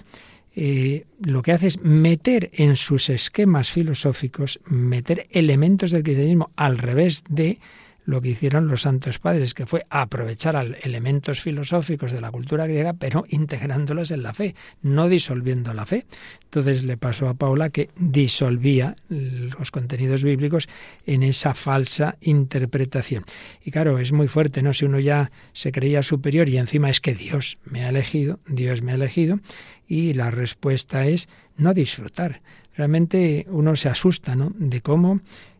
[0.55, 6.79] eh, lo que hace es meter en sus esquemas filosóficos, meter elementos del cristianismo al
[6.79, 7.59] revés de
[8.07, 12.93] lo que hicieron los santos padres, que fue aprovechar elementos filosóficos de la cultura griega,
[12.93, 16.05] pero integrándolos en la fe, no disolviendo la fe.
[16.45, 20.69] Entonces le pasó a Paula que disolvía los contenidos bíblicos
[21.05, 23.25] en esa falsa interpretación.
[23.61, 24.71] Y claro, es muy fuerte, ¿no?
[24.71, 28.81] Si uno ya se creía superior y encima es que Dios me ha elegido, Dios
[28.81, 29.41] me ha elegido,
[29.85, 32.41] y la respuesta es no disfrutar.
[32.77, 34.53] Realmente uno se asusta, ¿no?
[34.55, 35.19] De cómo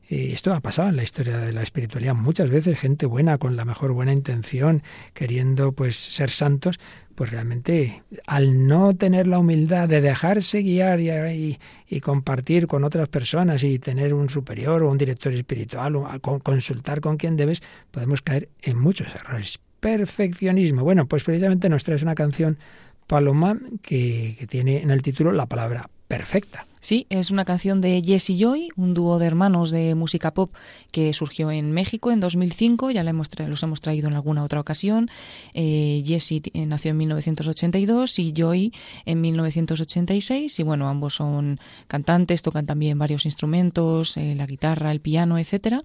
[0.10, 3.66] esto ha pasado en la historia de la espiritualidad muchas veces, gente buena, con la
[3.66, 6.80] mejor buena intención, queriendo pues ser santos,
[7.16, 11.58] pues realmente al no tener la humildad de dejarse guiar y,
[12.02, 16.08] compartir con otras personas y tener un superior o un director espiritual o
[16.44, 19.60] consultar con quien debes, podemos caer en muchos errores.
[19.80, 20.84] Perfeccionismo.
[20.84, 22.60] Bueno, pues precisamente nos traes una canción,
[23.08, 26.66] Paloma, que, que tiene en el título la palabra perfecta.
[26.80, 30.54] Sí, es una canción de Jesse Joy, un dúo de hermanos de música pop
[30.92, 35.10] que surgió en México en 2005, ya los hemos traído en alguna otra ocasión.
[35.54, 38.74] Eh, Jesse eh, nació en 1982 y Joy
[39.06, 45.02] en 1986 y bueno, ambos son cantantes, tocan también varios instrumentos, eh, la guitarra, el
[45.02, 45.82] piano, etcétera,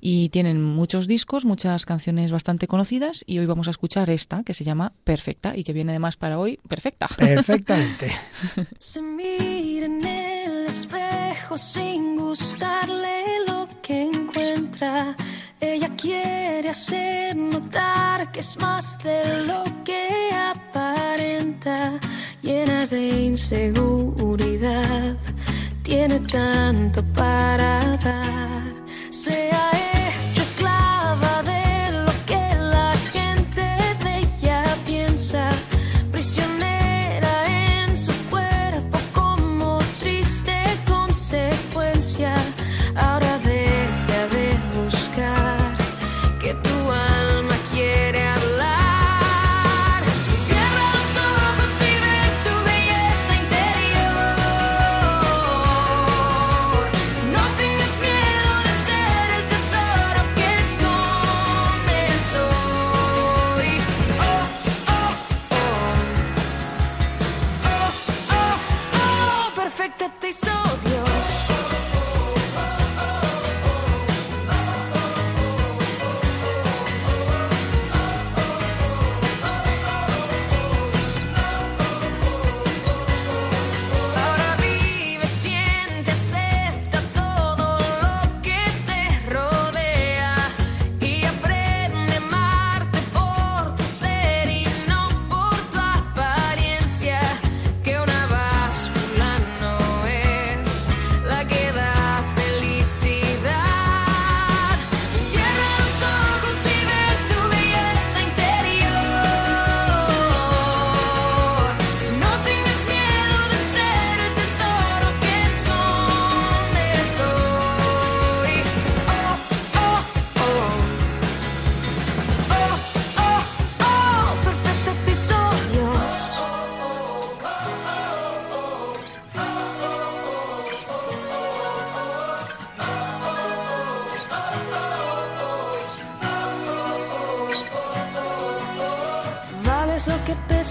[0.00, 4.54] y tienen muchos discos, muchas canciones bastante conocidas y hoy vamos a escuchar esta que
[4.54, 7.08] se llama Perfecta y que viene además para hoy perfecta.
[7.16, 8.12] Perfectamente.
[10.66, 15.16] espejo sin gustarle lo que encuentra.
[15.60, 21.98] Ella quiere hacer notar que es más de lo que aparenta,
[22.42, 25.16] llena de inseguridad.
[25.82, 28.36] Tiene tanto para dar.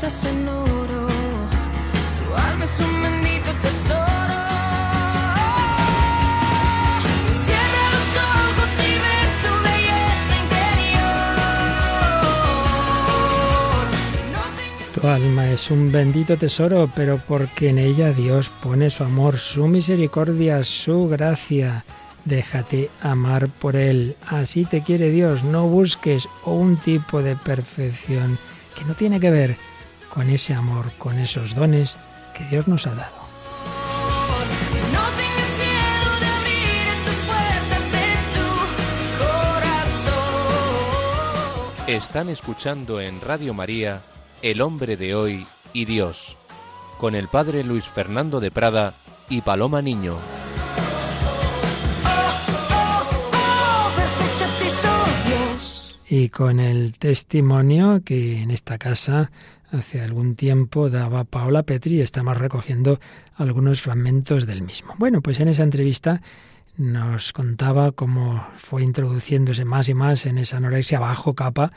[0.06, 1.08] En oro.
[2.20, 4.36] Tu alma es un bendito tesoro.
[14.94, 19.40] Tu Tu alma es un bendito tesoro, pero porque en ella Dios pone su amor,
[19.40, 21.84] su misericordia, su gracia.
[22.26, 24.16] Déjate amar por Él.
[24.28, 25.44] Así te quiere Dios.
[25.44, 28.38] No busques un tipo de perfección
[28.76, 29.75] que no tiene que ver
[30.16, 31.98] con ese amor, con esos dones
[32.34, 33.18] que Dios nos ha dado.
[34.94, 38.48] No tengas miedo de abrir esas puertas en tu
[40.08, 40.24] corazón.
[41.88, 44.02] Están escuchando en Radio María
[44.42, 46.38] El hombre de hoy y Dios,
[46.98, 48.94] con el padre Luis Fernando de Prada
[49.30, 50.16] y Paloma Niño.
[52.06, 52.46] Oh.
[56.08, 59.32] Y con el testimonio que en esta casa
[59.76, 63.00] hace algún tiempo daba Paola Petri, estamos recogiendo
[63.36, 64.94] algunos fragmentos del mismo.
[64.98, 66.22] Bueno, pues en esa entrevista
[66.78, 71.72] nos contaba cómo fue introduciéndose más y más en esa anorexia bajo capa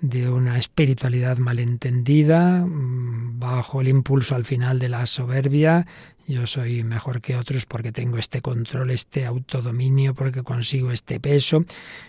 [0.00, 5.86] de una espiritualidad malentendida, mm, bajo el impulso al final de la soberbia.
[6.26, 11.64] Yo soy mejor que otros porque tengo este control, este autodominio, porque consigo este peso.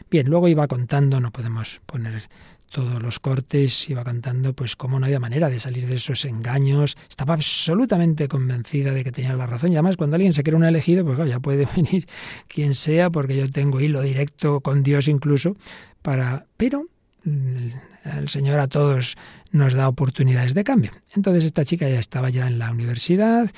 [0.10, 2.30] Bien, luego iba contando, no podemos poner
[2.72, 6.96] todos los cortes, iba contando pues cómo no había manera de salir de esos engaños.
[7.10, 9.72] Estaba absolutamente convencida de que tenía la razón.
[9.72, 12.08] Y además, cuando alguien se cree un elegido, pues ya puede venir
[12.48, 15.56] quien sea, porque yo tengo hilo directo con Dios incluso,
[16.02, 16.46] para.
[16.58, 16.88] Pero
[17.26, 17.68] mm,
[18.18, 19.18] el Señor a todos
[19.52, 20.92] nos da oportunidades de cambio.
[21.16, 23.52] Entonces esta chica ya estaba ya en la universidad,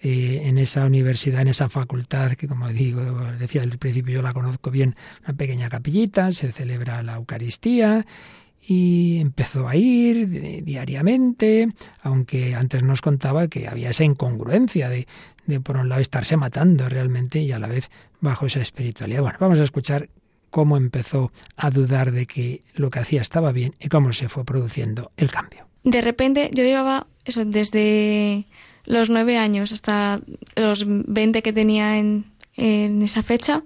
[0.00, 3.02] eh, en esa universidad, en esa facultad, que como digo,
[3.38, 8.06] decía al principio, yo la conozco bien, una pequeña capillita, se celebra la Eucaristía
[8.70, 11.68] y empezó a ir di- diariamente,
[12.02, 15.06] aunque antes nos contaba que había esa incongruencia de,
[15.46, 19.22] de por un lado estarse matando realmente y a la vez bajo esa espiritualidad.
[19.22, 20.10] Bueno, vamos a escuchar
[20.50, 24.44] cómo empezó a dudar de que lo que hacía estaba bien y cómo se fue
[24.44, 25.66] produciendo el cambio.
[25.84, 28.44] De repente yo llevaba eso desde
[28.84, 30.20] los nueve años hasta
[30.56, 32.26] los 20 que tenía en,
[32.56, 33.62] en esa fecha,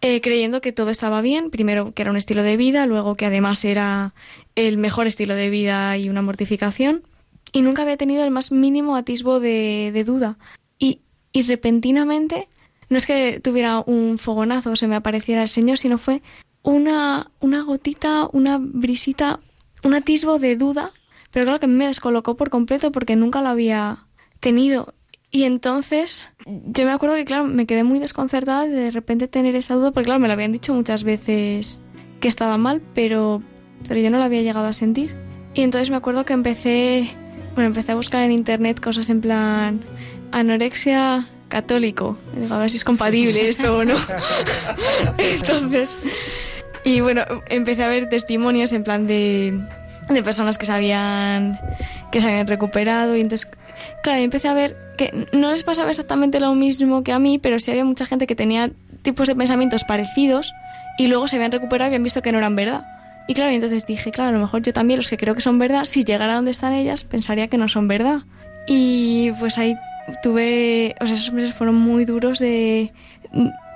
[0.00, 3.26] eh, creyendo que todo estaba bien, primero que era un estilo de vida, luego que
[3.26, 4.14] además era
[4.54, 7.02] el mejor estilo de vida y una mortificación,
[7.52, 10.38] y nunca había tenido el más mínimo atisbo de, duda.
[10.78, 11.00] Y,
[11.32, 12.48] y repentinamente,
[12.88, 16.22] no es que tuviera un fogonazo se me apareciera el Señor, sino fue
[16.62, 19.40] una, una gotita, una brisita,
[19.82, 20.90] un atisbo de duda,
[21.30, 24.06] pero claro que me descolocó por completo porque nunca lo había
[24.40, 24.94] tenido.
[25.36, 29.54] Y entonces yo me acuerdo que, claro, me quedé muy desconcertada de de repente tener
[29.54, 31.82] esa duda, porque, claro, me lo habían dicho muchas veces
[32.20, 33.42] que estaba mal, pero,
[33.86, 35.14] pero yo no lo había llegado a sentir.
[35.52, 37.10] Y entonces me acuerdo que empecé,
[37.54, 39.82] bueno, empecé a buscar en internet cosas en plan
[40.32, 42.16] anorexia católico.
[42.34, 43.96] Digo, a ver si es compatible esto o no.
[45.18, 45.98] entonces,
[46.82, 49.60] y bueno, empecé a ver testimonios en plan de,
[50.08, 51.60] de personas que se habían
[52.10, 53.50] que se habían recuperado y entonces
[54.02, 57.60] claro, empecé a ver que no les pasaba exactamente lo mismo que a mí, pero
[57.60, 58.70] sí había mucha gente que tenía
[59.02, 60.52] tipos de pensamientos parecidos
[60.98, 62.84] y luego se habían recuperado y habían visto que no eran verdad.
[63.28, 65.58] Y claro, entonces dije, claro, a lo mejor yo también los que creo que son
[65.58, 68.20] verdad, si llegara donde están ellas, pensaría que no son verdad.
[68.68, 69.76] Y pues ahí
[70.22, 72.92] tuve, o sea, esos meses fueron muy duros de,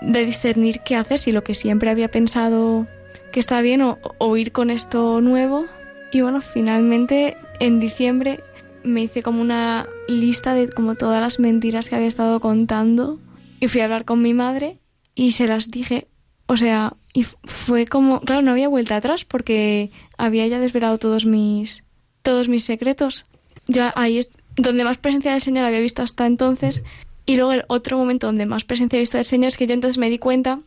[0.01, 2.87] de discernir qué hacer, si lo que siempre había pensado
[3.33, 5.67] que está bien o, o ir con esto nuevo.
[6.13, 8.41] Y bueno, finalmente en diciembre
[8.83, 13.19] me hice como una lista de como todas las mentiras que había estado contando
[13.61, 14.79] y fui a hablar con mi madre
[15.15, 16.09] y se las dije.
[16.47, 21.27] O sea, y fue como, claro, no había vuelta atrás porque había ya desvelado todos
[21.27, 21.85] mis
[22.23, 23.27] todos mis secretos.
[23.67, 26.83] Ya ahí es donde más presencia del Señor había visto hasta entonces
[27.27, 29.75] y luego el otro momento donde más presencia he visto del Señor es que yo
[29.75, 30.61] entonces me di cuenta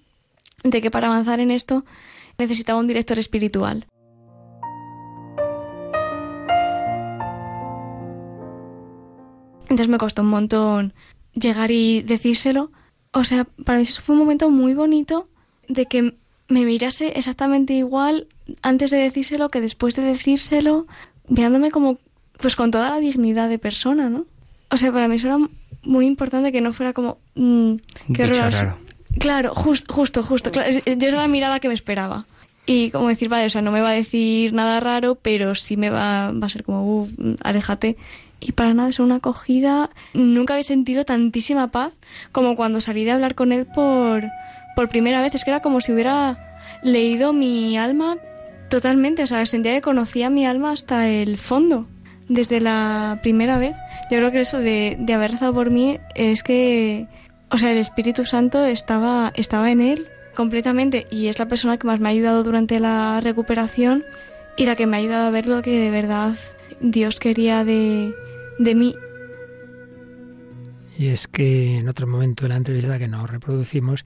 [0.63, 1.83] de que para avanzar en esto
[2.37, 3.87] necesitaba un director espiritual.
[9.73, 10.93] Entonces me costó un montón
[11.33, 12.71] llegar y decírselo.
[13.11, 15.27] O sea, para mí eso fue un momento muy bonito
[15.67, 16.13] de que
[16.47, 18.27] me mirase exactamente igual
[18.61, 20.85] antes de decírselo que después de decírselo,
[21.27, 21.97] mirándome como,
[22.39, 24.27] pues con toda la dignidad de persona, ¿no?
[24.69, 25.39] O sea, para mí eso era
[25.81, 27.17] muy importante que no fuera como...
[27.33, 27.73] mm,
[28.13, 28.77] qué raro.
[29.19, 30.51] Claro, just- justo, justo.
[30.51, 32.27] claro, yo era la mirada que me esperaba.
[32.67, 35.77] Y como decir, vale, o sea, no me va a decir nada raro, pero sí
[35.77, 37.09] me va, va a ser como, uh,
[37.41, 37.97] aléjate.
[38.45, 39.89] Y para nada, es una acogida.
[40.13, 41.93] Nunca había sentido tantísima paz
[42.31, 44.23] como cuando salí de hablar con él por,
[44.75, 45.33] por primera vez.
[45.35, 46.37] Es que era como si hubiera
[46.83, 48.17] leído mi alma
[48.69, 49.23] totalmente.
[49.23, 51.87] O sea, sentía que conocía mi alma hasta el fondo.
[52.29, 53.75] desde la primera vez,
[54.09, 57.07] yo creo que eso de, de haber rezado por mí es que,
[57.49, 61.85] o sea, el Espíritu Santo estaba, estaba en él completamente y es la persona que
[61.85, 64.03] más me ha ayudado durante la recuperación
[64.57, 66.35] y la que me ha ayudado a ver lo que de verdad
[66.79, 68.13] Dios quería de,
[68.59, 68.95] de mí.
[70.97, 74.05] Y es que en otro momento de la entrevista que no reproducimos,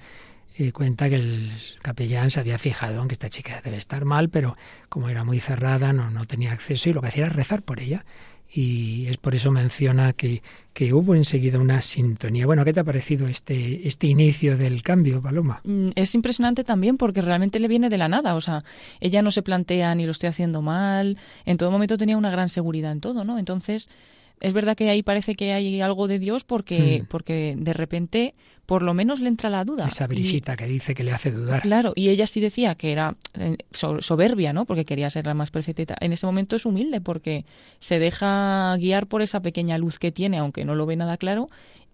[0.57, 4.29] eh, cuenta que el capellán se había fijado en que esta chica debe estar mal,
[4.29, 4.55] pero
[4.89, 7.79] como era muy cerrada, no, no tenía acceso y lo que hacía era rezar por
[7.79, 8.05] ella.
[8.49, 10.41] Y es por eso menciona que,
[10.71, 12.45] que hubo enseguida una sintonía.
[12.45, 15.59] Bueno, ¿qué te ha parecido este, este inicio del cambio, Paloma?
[15.65, 18.35] Mm, Es impresionante también porque realmente le viene de la nada.
[18.35, 18.63] O sea,
[19.01, 21.17] ella no se plantea ni lo estoy haciendo mal.
[21.45, 23.37] En todo momento tenía una gran seguridad en todo, ¿no?
[23.37, 23.89] Entonces,
[24.39, 27.05] es verdad que ahí parece que hay algo de Dios porque, Hmm.
[27.07, 28.35] porque de repente,
[28.65, 29.87] por lo menos le entra la duda.
[29.87, 31.61] Esa Y- brisita que dice que le hace dudar.
[31.61, 34.65] Claro, y ella sí decía que era eh, so- soberbia, ¿no?
[34.65, 35.95] Porque quería ser la más perfecta.
[35.99, 37.45] En ese momento es humilde porque
[37.79, 41.47] se deja guiar por esa pequeña luz que tiene, aunque no lo ve nada claro,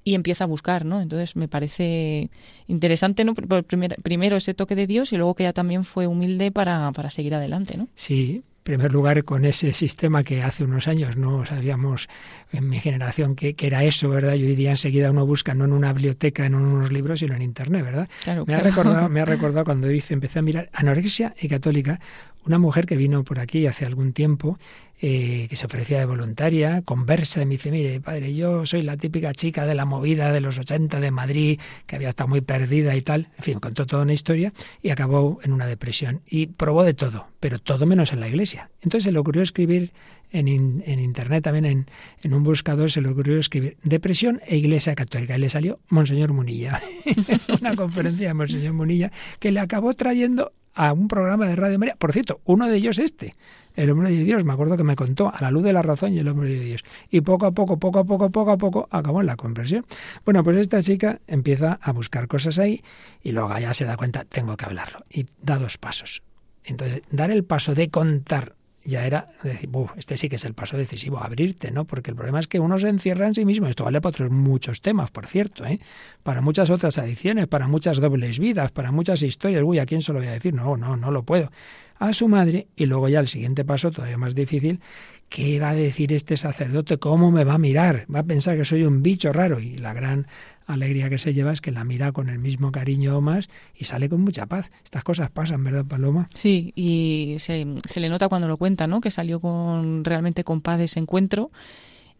[0.06, 1.00] y empieza a buscar, ¿no?
[1.00, 2.30] Entonces me parece
[2.68, 3.34] interesante, ¿no?
[3.36, 6.92] Por primer- primero ese toque de Dios y luego que ella también fue humilde para,
[6.92, 7.88] para seguir adelante, ¿no?
[7.96, 12.08] Sí, primer lugar con ese sistema que hace unos años no sabíamos
[12.52, 14.34] en mi generación que, que era eso, ¿verdad?
[14.36, 17.36] Y hoy día enseguida uno busca no en una biblioteca, no en unos libros, sino
[17.36, 18.10] en Internet, ¿verdad?
[18.24, 22.00] Claro, Me ha, recordado, me ha recordado cuando dice, empecé a mirar anorexia y católica,
[22.46, 24.58] una mujer que vino por aquí hace algún tiempo,
[25.02, 28.96] eh, que se ofrecía de voluntaria, conversa, y me dice, mire, padre, yo soy la
[28.96, 32.96] típica chica de la movida de los 80 de Madrid, que había estado muy perdida
[32.96, 33.30] y tal.
[33.38, 36.22] En fin, contó toda una historia y acabó en una depresión.
[36.26, 38.70] Y probó de todo, pero todo menos en la iglesia.
[38.82, 39.92] Entonces se le ocurrió escribir
[40.32, 41.86] en, in- en internet, también en,
[42.24, 45.36] en un buscador, se le ocurrió escribir depresión e iglesia católica.
[45.36, 46.80] Y le salió Monseñor Munilla,
[47.62, 51.96] una conferencia de Monseñor Munilla, que le acabó trayendo a un programa de Radio María.
[51.98, 53.36] Por cierto, uno de ellos este,
[53.76, 56.14] el hombre de Dios, me acuerdo que me contó a la luz de la razón
[56.14, 56.84] y el hombre de Dios.
[57.10, 59.86] Y poco a poco, poco a poco, poco a poco, acabó en la conversión.
[60.26, 62.84] Bueno, pues esta chica empieza a buscar cosas ahí
[63.22, 65.06] y luego ya se da cuenta, tengo que hablarlo.
[65.10, 66.22] Y da dos pasos.
[66.64, 68.56] Entonces, dar el paso de contar
[68.86, 71.86] ya era decir, "Buf, este sí que es el paso decisivo, abrirte, ¿no?
[71.86, 73.68] Porque el problema es que uno se encierra en sí mismo.
[73.68, 75.80] Esto vale para otros muchos temas, por cierto, ¿eh?
[76.24, 79.64] Para muchas otras adicciones, para muchas dobles vidas, para muchas historias.
[79.66, 80.54] Uy, ¿a quién se lo voy a decir?
[80.54, 81.52] No, no, no lo puedo.
[82.00, 84.82] A su madre y luego ya el siguiente paso, todavía más difícil,
[85.30, 86.98] ¿qué va a decir este sacerdote?
[86.98, 88.06] ¿Cómo me va a mirar?
[88.14, 90.28] Va a pensar que soy un bicho raro y la gran
[90.66, 93.86] alegría que se lleva es que la mira con el mismo cariño o más y
[93.86, 94.72] sale con mucha paz.
[94.84, 96.30] Estas cosas pasan, ¿verdad, Paloma?
[96.34, 99.02] Sí, y se, se le nota cuando lo cuenta, ¿no?
[99.02, 101.52] Que salió con realmente con paz de ese encuentro.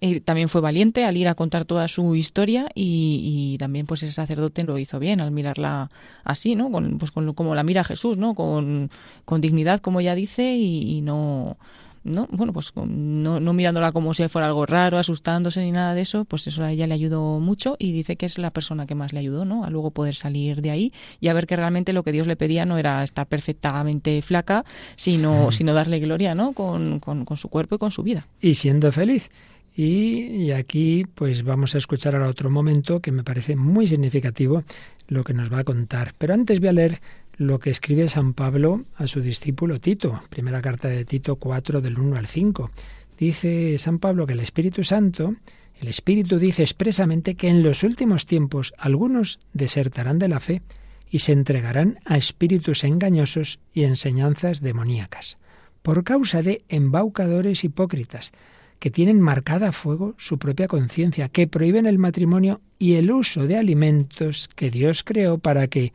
[0.06, 4.12] Eh, también fue valiente al ir a contar toda su historia y, también pues ese
[4.12, 5.92] sacerdote lo hizo bien al mirarla
[6.26, 6.70] así, ¿no?
[6.72, 8.36] Con, pues con, como la mira Jesús, ¿no?
[8.36, 8.90] Con,
[9.24, 11.56] con dignidad, como ella dice, y no,
[12.04, 16.02] no, bueno, pues no, no mirándola como si fuera algo raro, asustándose ni nada de
[16.02, 18.96] eso, pues eso a ella le ayudó mucho y dice que es la persona que
[18.96, 19.64] más le ayudó, ¿no?
[19.64, 22.36] A luego poder salir de ahí y a ver que realmente lo que Dios le
[22.36, 26.54] pedía no era estar perfectamente flaca, sino, sino darle gloria, ¿no?
[26.54, 28.28] Con, con, con su cuerpo y con su vida.
[28.42, 29.30] y siendo feliz.
[29.76, 34.64] Y, y aquí pues vamos a escuchar ahora otro momento que me parece muy significativo
[35.08, 36.14] lo que nos va a contar.
[36.18, 37.02] Pero antes voy a leer
[37.38, 42.00] lo que escribe San Pablo a su discípulo Tito, primera carta de Tito 4 del
[42.00, 42.72] 1 al 5.
[43.18, 45.36] Dice San Pablo que el Espíritu Santo,
[45.80, 50.62] el Espíritu dice expresamente que en los últimos tiempos algunos desertarán de la fe
[51.10, 55.38] y se entregarán a espíritus engañosos y enseñanzas demoníacas,
[55.84, 58.32] por causa de embaucadores hipócritas,
[58.80, 63.46] que tienen marcada a fuego su propia conciencia, que prohíben el matrimonio y el uso
[63.46, 65.94] de alimentos que Dios creó para que,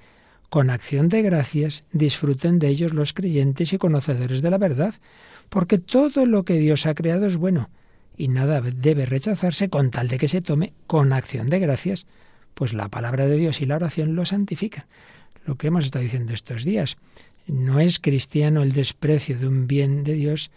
[0.49, 4.94] con acción de gracias, disfruten de ellos los creyentes y conocedores de la verdad,
[5.49, 7.70] porque todo lo que Dios ha creado es bueno,
[8.16, 12.07] y nada debe rechazarse con tal de que se tome con acción de gracias,
[12.55, 14.86] pues la palabra de Dios y la oración lo santifican.
[15.44, 16.96] Lo que hemos estado diciendo estos días,
[17.46, 20.51] no es cristiano el desprecio de un bien de Dios,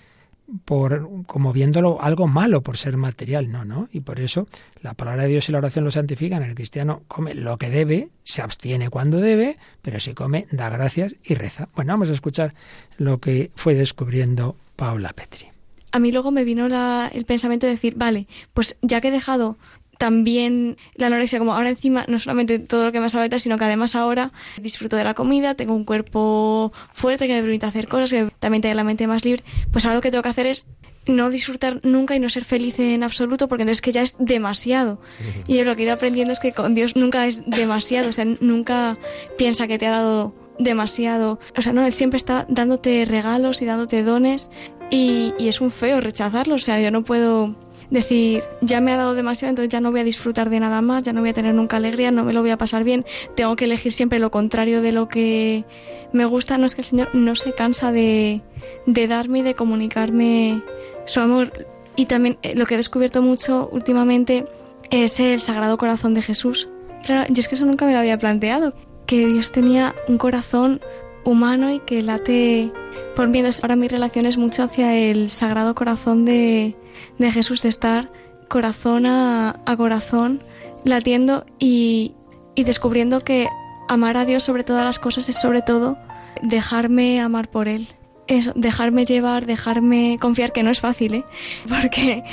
[0.65, 4.47] por como viéndolo algo malo por ser material, no, no, y por eso
[4.81, 6.43] la palabra de Dios y la oración lo santifican.
[6.43, 11.15] El cristiano come lo que debe, se abstiene cuando debe, pero si come da gracias
[11.23, 11.69] y reza.
[11.75, 12.53] Bueno, vamos a escuchar
[12.97, 15.47] lo que fue descubriendo Paula Petri.
[15.93, 16.67] A mí luego me vino
[17.11, 19.57] el pensamiento de decir, vale, pues ya que he dejado
[20.01, 23.65] también la anorexia, como ahora encima, no solamente todo lo que me salva, sino que
[23.65, 28.09] además ahora disfruto de la comida, tengo un cuerpo fuerte que me permite hacer cosas,
[28.09, 30.65] que también tengo la mente más libre, pues ahora lo que tengo que hacer es
[31.05, 34.99] no disfrutar nunca y no ser feliz en absoluto, porque entonces que ya es demasiado.
[35.45, 38.11] Y yo lo que he ido aprendiendo es que con Dios nunca es demasiado, o
[38.11, 38.97] sea, nunca
[39.37, 41.37] piensa que te ha dado demasiado.
[41.55, 44.49] O sea, no, Él siempre está dándote regalos y dándote dones
[44.89, 46.63] y, y es un feo rechazarlos.
[46.63, 47.55] O sea, yo no puedo
[47.91, 51.03] decir, ya me ha dado demasiado, entonces ya no voy a disfrutar de nada más,
[51.03, 53.55] ya no voy a tener nunca alegría, no me lo voy a pasar bien, tengo
[53.55, 55.65] que elegir siempre lo contrario de lo que
[56.13, 56.57] me gusta.
[56.57, 58.41] No es que el Señor no se cansa de,
[58.85, 60.61] de darme y de comunicarme
[61.05, 61.67] su amor.
[61.95, 64.45] Y también eh, lo que he descubierto mucho últimamente
[64.89, 66.69] es el Sagrado Corazón de Jesús.
[67.03, 68.73] Claro, yo es que eso nunca me lo había planteado,
[69.05, 70.81] que Dios tenía un corazón
[71.23, 72.71] humano y que late
[73.15, 73.49] por miedo.
[73.61, 76.75] Ahora mi relación es mucho hacia el Sagrado Corazón de,
[77.17, 78.11] de Jesús, de estar
[78.47, 80.43] corazón a, a corazón
[80.83, 82.15] latiendo y,
[82.55, 83.47] y descubriendo que
[83.87, 85.97] amar a Dios sobre todas las cosas es sobre todo
[86.41, 87.87] dejarme amar por Él.
[88.27, 91.25] Eso, dejarme llevar, dejarme confiar, que no es fácil, ¿eh?
[91.67, 92.23] Porque,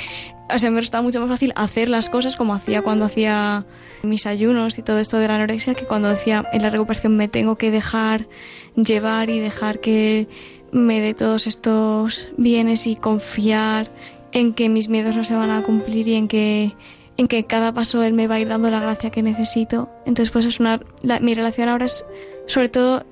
[0.53, 3.65] o sea, me resulta mucho más fácil hacer las cosas como hacía cuando hacía
[4.03, 7.27] mis ayunos y todo esto de la anorexia, que cuando decía en la recuperación me
[7.27, 8.27] tengo que dejar
[8.75, 10.27] llevar y dejar que
[10.71, 13.91] me dé todos estos bienes y confiar
[14.31, 16.75] en que mis miedos no se van a cumplir y en que
[17.17, 19.89] en que cada paso él me va a ir dando la gracia que necesito.
[20.05, 22.05] Entonces, pues es una la- mi relación ahora es
[22.47, 23.05] sobre todo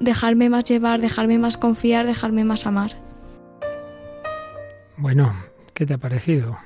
[0.00, 2.92] dejarme más llevar, dejarme más confiar, dejarme más amar.
[4.96, 5.34] Bueno,
[5.74, 6.58] ¿qué te ha parecido?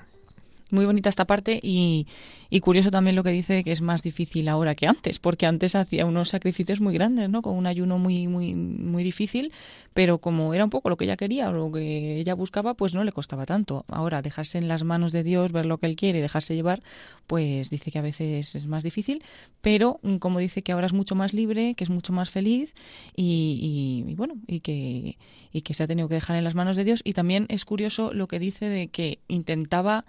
[0.70, 2.06] Muy bonita esta parte y,
[2.48, 5.74] y curioso también lo que dice que es más difícil ahora que antes, porque antes
[5.74, 7.42] hacía unos sacrificios muy grandes, ¿no?
[7.42, 9.52] Con un ayuno muy, muy, muy difícil,
[9.94, 12.94] pero como era un poco lo que ella quería o lo que ella buscaba, pues
[12.94, 13.84] no le costaba tanto.
[13.88, 16.82] Ahora, dejarse en las manos de Dios, ver lo que Él quiere y dejarse llevar,
[17.26, 19.24] pues dice que a veces es más difícil,
[19.60, 22.74] pero mm, como dice que ahora es mucho más libre, que es mucho más feliz
[23.16, 25.18] y, y- y bueno, y que,
[25.52, 27.00] y que se ha tenido que dejar en las manos de Dios.
[27.04, 30.04] Y también es curioso lo que dice de que intentaba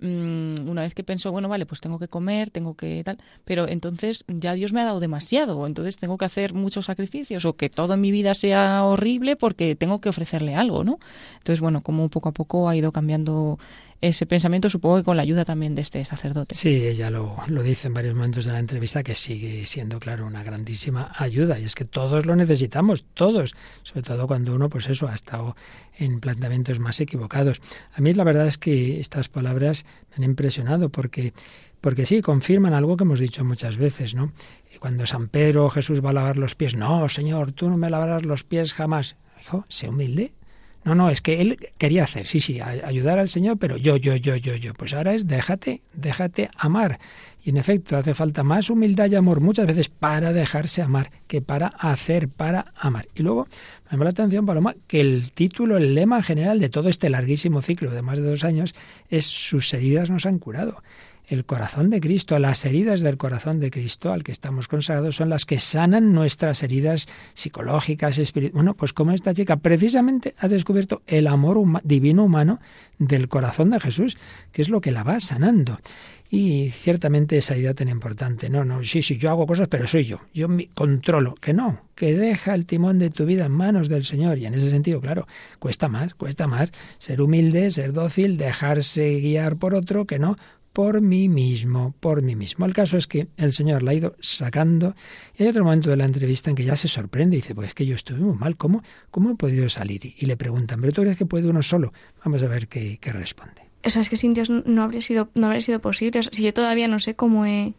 [0.00, 3.68] mm, una vez que pensó, bueno, vale, pues tengo que comer, tengo que tal, pero
[3.68, 7.70] entonces ya Dios me ha dado demasiado, entonces tengo que hacer muchos sacrificios o que
[7.70, 10.98] todo mi vida sea horrible porque tengo que ofrecerle algo, ¿no?
[11.38, 13.58] Entonces, bueno, como poco a poco ha ido cambiando
[14.08, 16.54] ese pensamiento, supongo que con la ayuda también de este sacerdote.
[16.54, 20.26] Sí, ella lo, lo dice en varios momentos de la entrevista que sigue siendo, claro,
[20.26, 21.58] una grandísima ayuda.
[21.58, 25.56] Y es que todos lo necesitamos, todos, sobre todo cuando uno, pues eso, ha estado
[25.98, 27.60] en planteamientos más equivocados.
[27.94, 31.32] A mí la verdad es que estas palabras me han impresionado porque,
[31.80, 34.32] porque sí, confirman algo que hemos dicho muchas veces, ¿no?
[34.80, 37.90] Cuando San Pedro o Jesús va a lavar los pies, no, Señor, tú no me
[37.90, 39.16] lavarás los pies jamás.
[39.40, 40.32] Hijo, sé humilde.
[40.84, 44.16] No, no, es que él quería hacer, sí, sí, ayudar al Señor, pero yo, yo,
[44.16, 44.74] yo, yo, yo.
[44.74, 47.00] Pues ahora es déjate, déjate amar.
[47.42, 51.40] Y en efecto, hace falta más humildad y amor muchas veces para dejarse amar que
[51.40, 53.08] para hacer, para amar.
[53.14, 53.48] Y luego
[53.86, 57.62] me llama la atención, Paloma, que el título, el lema general de todo este larguísimo
[57.62, 58.74] ciclo de más de dos años
[59.08, 60.82] es Sus heridas nos han curado.
[61.26, 65.30] El corazón de Cristo, las heridas del corazón de Cristo al que estamos consagrados son
[65.30, 68.54] las que sanan nuestras heridas psicológicas, espirituales.
[68.54, 72.60] Bueno, pues como esta chica precisamente ha descubierto el amor divino humano
[72.98, 74.18] del corazón de Jesús,
[74.52, 75.78] que es lo que la va sanando.
[76.30, 78.50] Y ciertamente esa idea tan importante.
[78.50, 80.20] No, no, sí, sí, yo hago cosas, pero soy yo.
[80.34, 81.36] Yo me controlo.
[81.36, 84.38] Que no, que deja el timón de tu vida en manos del Señor.
[84.38, 85.28] Y en ese sentido, claro,
[85.60, 90.36] cuesta más, cuesta más ser humilde, ser dócil, dejarse guiar por otro, que no
[90.74, 92.66] por mí mismo, por mí mismo.
[92.66, 94.94] El caso es que el Señor la ha ido sacando
[95.38, 97.68] y hay otro momento de la entrevista en que ya se sorprende y dice, pues
[97.68, 100.14] es que yo estuve muy mal, ¿cómo, cómo he podido salir?
[100.18, 101.92] Y le preguntan, ¿pero tú crees que puede uno solo?
[102.24, 103.70] Vamos a ver qué, qué responde.
[103.84, 106.18] O sea, es que sin Dios no habría sido, no habría sido posible.
[106.18, 107.74] O sea, si yo todavía no sé cómo he,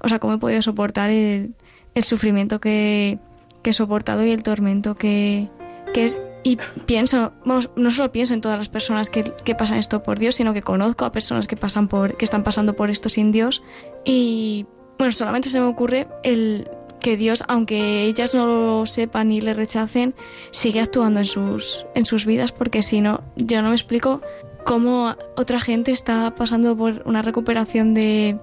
[0.00, 1.54] o sea, cómo he podido soportar el,
[1.94, 3.20] el sufrimiento que,
[3.62, 5.48] que he soportado y el tormento que,
[5.94, 6.18] que es.
[6.42, 10.18] Y pienso, vamos, no solo pienso en todas las personas que, que pasan esto por
[10.18, 13.30] Dios, sino que conozco a personas que pasan por, que están pasando por esto sin
[13.30, 13.62] Dios.
[14.04, 14.66] Y
[14.98, 16.68] bueno, solamente se me ocurre el
[17.00, 20.14] que Dios, aunque ellas no lo sepan ni le rechacen,
[20.50, 24.20] sigue actuando en sus, en sus vidas, porque si no, yo no me explico
[24.64, 28.38] cómo otra gente está pasando por una recuperación de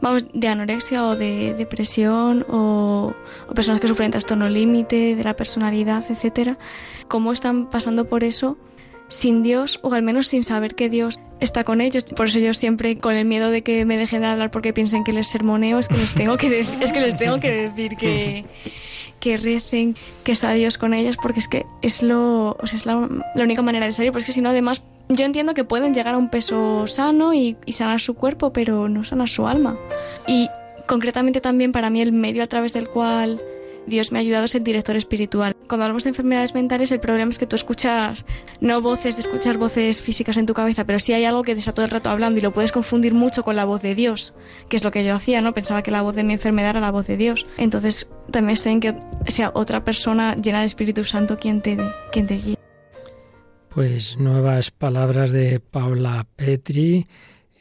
[0.00, 3.12] vamos de anorexia o de depresión o,
[3.54, 6.58] personas que sufren trastorno límite de la personalidad etcétera
[7.08, 8.56] cómo están pasando por eso
[9.08, 12.04] sin Dios o al menos sin saber que Dios está con ellos.
[12.04, 15.02] Por eso yo siempre con el miedo de que me dejen de hablar porque piensen
[15.02, 18.44] que les sermoneo es que les tengo que es que les tengo que decir que
[19.20, 22.86] que recen, que está Dios con ellas, porque es que es lo, o sea, es
[22.86, 22.96] la,
[23.36, 26.30] única manera de salir, porque si no, además, yo entiendo que pueden llegar a un
[26.30, 29.76] peso sano y, sanar su cuerpo, pero no sanar su alma.
[30.26, 30.48] Y
[30.86, 33.42] concretamente también para mí el medio a través del cual
[33.86, 35.56] Dios me ha ayudado a ser director espiritual.
[35.66, 38.24] Cuando hablamos de enfermedades mentales, el problema es que tú escuchas,
[38.60, 41.60] no voces de escuchar voces físicas en tu cabeza, pero sí hay algo que te
[41.60, 44.34] está todo el rato hablando y lo puedes confundir mucho con la voz de Dios,
[44.68, 45.54] que es lo que yo hacía, ¿no?
[45.54, 47.46] Pensaba que la voz de mi enfermedad era la voz de Dios.
[47.56, 48.94] Entonces, también está en que
[49.26, 51.78] sea otra persona llena de Espíritu Santo quien te,
[52.12, 52.59] quien te guíe.
[53.72, 57.06] Pues nuevas palabras de Paula Petri,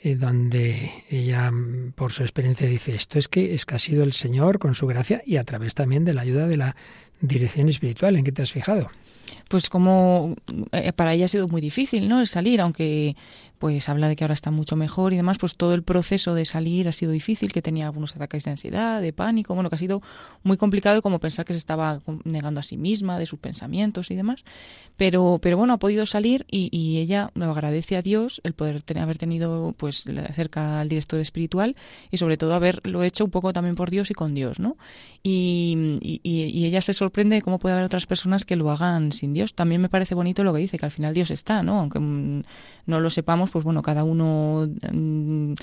[0.01, 4.03] eh, donde ella, mm, por su experiencia, dice esto es que es que ha sido
[4.03, 6.75] el Señor con su gracia y a través también de la ayuda de la
[7.21, 8.15] dirección espiritual.
[8.15, 8.87] ¿En qué te has fijado?
[9.49, 10.35] Pues como
[10.71, 12.21] eh, para ella ha sido muy difícil, ¿no?
[12.21, 13.15] El salir, aunque
[13.59, 16.45] pues habla de que ahora está mucho mejor y demás, pues todo el proceso de
[16.45, 19.79] salir ha sido difícil, que tenía algunos ataques de ansiedad, de pánico, bueno, que ha
[19.79, 20.01] sido
[20.43, 24.15] muy complicado como pensar que se estaba negando a sí misma, de sus pensamientos y
[24.15, 24.45] demás.
[24.95, 29.03] Pero, pero bueno, ha podido salir y, ella lo agradece a Dios el poder tener,
[29.03, 31.75] haber tenido pues cerca al director espiritual
[32.09, 34.77] y sobre todo haberlo hecho un poco también por Dios y con Dios, ¿no?
[35.21, 39.11] Y, y, y ella se sorprende de cómo puede haber otras personas que lo hagan
[39.11, 39.53] sin Dios.
[39.53, 41.79] También me parece bonito lo que dice, que al final Dios está, ¿no?
[41.79, 42.43] Aunque mm,
[42.85, 45.53] no lo sepamos, pues bueno, cada uno mm,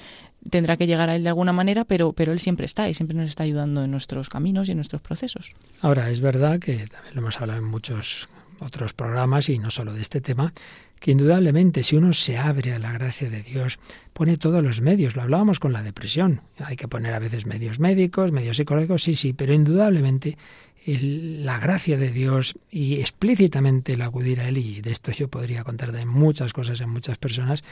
[0.50, 3.16] tendrá que llegar a él de alguna manera, pero, pero él siempre está y siempre
[3.16, 5.54] nos está ayudando en nuestros caminos y en nuestros procesos.
[5.80, 8.28] Ahora, es verdad que también lo hemos hablado en muchos
[8.58, 10.52] otros programas y no solo de este tema,
[11.00, 13.78] que indudablemente si uno se abre a la gracia de Dios,
[14.12, 17.78] pone todos los medios, lo hablábamos con la depresión, hay que poner a veces medios
[17.78, 20.38] médicos, medios psicológicos, sí, sí, pero indudablemente
[20.86, 25.28] el, la gracia de Dios y explícitamente el acudir a Él, y de esto yo
[25.28, 27.64] podría contar de muchas cosas en muchas personas,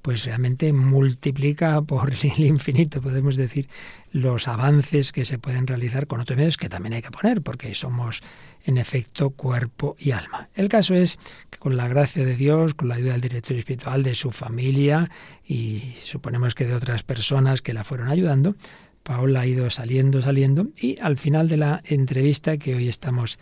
[0.00, 3.68] pues realmente multiplica por el infinito, podemos decir,
[4.10, 7.74] los avances que se pueden realizar con otros medios que también hay que poner, porque
[7.74, 8.22] somos
[8.64, 10.48] en efecto cuerpo y alma.
[10.54, 11.18] El caso es
[11.50, 15.10] que con la gracia de Dios, con la ayuda del director espiritual, de su familia
[15.44, 18.54] y suponemos que de otras personas que la fueron ayudando,
[19.02, 23.38] Paola ha ido saliendo, saliendo y al final de la entrevista que hoy estamos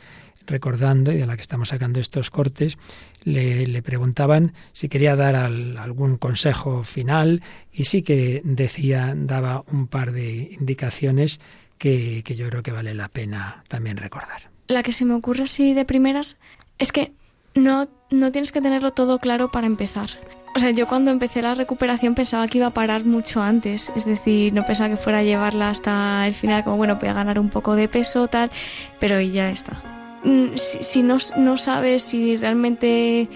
[0.47, 2.77] recordando y de la que estamos sacando estos cortes,
[3.23, 7.43] le, le preguntaban si quería dar al, algún consejo final
[7.73, 11.41] y sí que decía, daba un par de indicaciones
[11.79, 14.51] que, que yo creo que vale la pena también recordar.
[14.67, 16.39] La que se me ocurre así de primeras
[16.79, 17.13] es que
[17.55, 20.11] no, no tienes que tenerlo todo claro para empezar.
[20.55, 24.05] O sea, yo cuando empecé la recuperación pensaba que iba a parar mucho antes, es
[24.05, 27.39] decir, no pensaba que fuera a llevarla hasta el final, como bueno, voy a ganar
[27.39, 28.51] un poco de peso, tal,
[28.99, 29.81] pero ya está.
[30.25, 33.29] Mm, Si, si no, no, sabes si realmente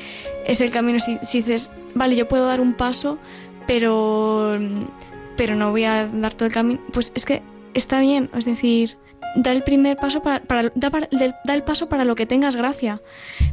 [0.45, 3.19] es el camino, si, si, dices, vale, yo puedo dar un paso,
[3.67, 4.59] pero,
[5.37, 7.43] pero no voy a dar todo el camino, pues es que
[7.75, 8.97] está bien, es decir,
[9.35, 10.43] da el primer paso para,
[10.75, 13.01] da, el paso para lo que tengas gracia.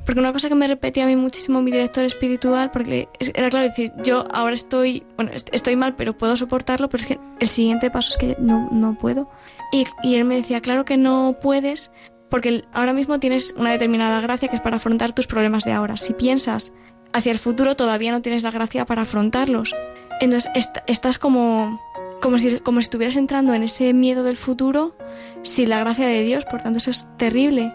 [0.06, 3.68] Porque una cosa que me repetía a mí muchísimo mi director espiritual, porque era claro
[3.68, 7.90] decir, yo ahora estoy, bueno, estoy mal, pero puedo soportarlo, pero es que el siguiente
[7.90, 9.30] paso es que no, no puedo.
[9.72, 11.92] Y, y él me decía, claro que no puedes,
[12.30, 15.98] porque ahora mismo tienes una determinada gracia que es para afrontar tus problemas de ahora.
[15.98, 16.74] Si piensas
[17.14, 19.76] hacia el futuro, todavía no tienes la gracia para afrontarlos.
[20.22, 21.80] Entonces est estás como
[22.22, 24.96] como si, como si estuvieras entrando en ese miedo del futuro
[25.44, 27.74] sin la gracia de Dios, por tanto eso es terrible.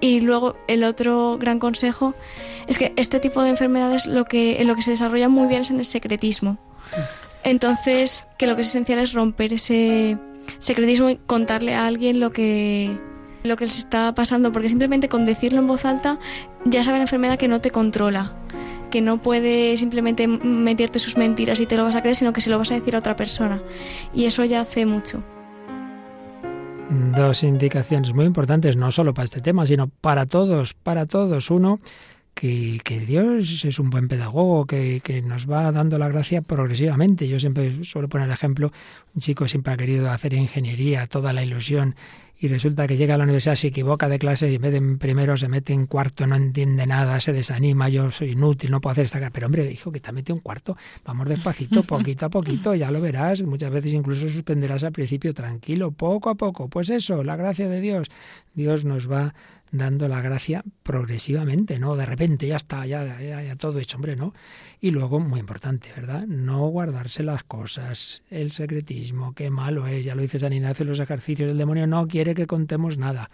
[0.00, 2.14] Y luego el otro gran consejo
[2.68, 5.62] es que este tipo de enfermedades lo que, en lo que se desarrolla muy bien
[5.62, 6.58] es en el secretismo.
[7.42, 10.18] Entonces, que lo que es esencial es romper ese
[10.58, 12.96] secretismo y contarle a alguien lo que,
[13.42, 16.18] lo que les está pasando, porque simplemente con decirlo en voz alta
[16.64, 18.43] ya sabe la enfermedad que no te controla
[18.94, 22.40] que no puede simplemente meterte sus mentiras y te lo vas a creer, sino que
[22.40, 23.60] se lo vas a decir a otra persona.
[24.14, 25.20] Y eso ya hace mucho.
[27.16, 31.50] Dos indicaciones muy importantes, no solo para este tema, sino para todos, para todos.
[31.50, 31.80] Uno,
[32.34, 37.28] que, que, Dios es un buen pedagogo, que, que, nos va dando la gracia progresivamente.
[37.28, 38.72] Yo siempre suelo poner el ejemplo,
[39.14, 41.94] un chico siempre ha querido hacer ingeniería, toda la ilusión,
[42.44, 44.78] y resulta que llega a la universidad, se equivoca de clase y en vez de
[44.78, 48.80] en primero se mete en cuarto, no entiende nada, se desanima, yo soy inútil, no
[48.80, 52.26] puedo hacer esta Pero hombre, hijo, que te ha metido en cuarto, vamos despacito, poquito
[52.26, 56.68] a poquito, ya lo verás, muchas veces incluso suspenderás al principio tranquilo, poco a poco.
[56.68, 58.08] Pues eso, la gracia de Dios.
[58.54, 59.34] Dios nos va
[59.74, 61.96] dando la gracia progresivamente, ¿no?
[61.96, 64.32] De repente ya está, ya, ya, ya, todo hecho, hombre, ¿no?
[64.80, 66.26] Y luego, muy importante, ¿verdad?
[66.26, 71.00] No guardarse las cosas, el secretismo, qué malo es, ya lo dice San Ignacio, los
[71.00, 73.30] ejercicios del demonio no quiere que contemos nada.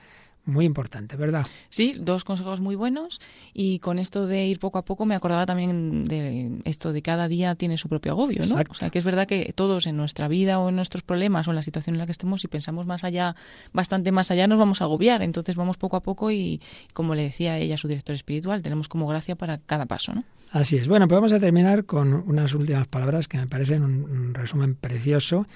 [0.47, 1.47] Muy importante, ¿verdad?
[1.69, 3.21] Sí, dos consejos muy buenos
[3.53, 7.29] y con esto de ir poco a poco me acordaba también de esto de cada
[7.29, 8.45] día tiene su propio agobio, ¿no?
[8.45, 8.73] Exacto.
[8.73, 11.51] O sea, que es verdad que todos en nuestra vida o en nuestros problemas o
[11.51, 13.37] en la situación en la que estemos, si pensamos más allá,
[13.73, 15.23] bastante más allá, nos vamos a agobiar.
[15.23, 16.61] Entonces vamos poco a poco y,
[16.95, 20.25] como le decía ella, su director espiritual, tenemos como gracia para cada paso, ¿no?
[20.53, 20.89] Así es.
[20.89, 24.75] Bueno, pues vamos a terminar con unas últimas palabras que me parecen un, un resumen
[24.75, 25.47] precioso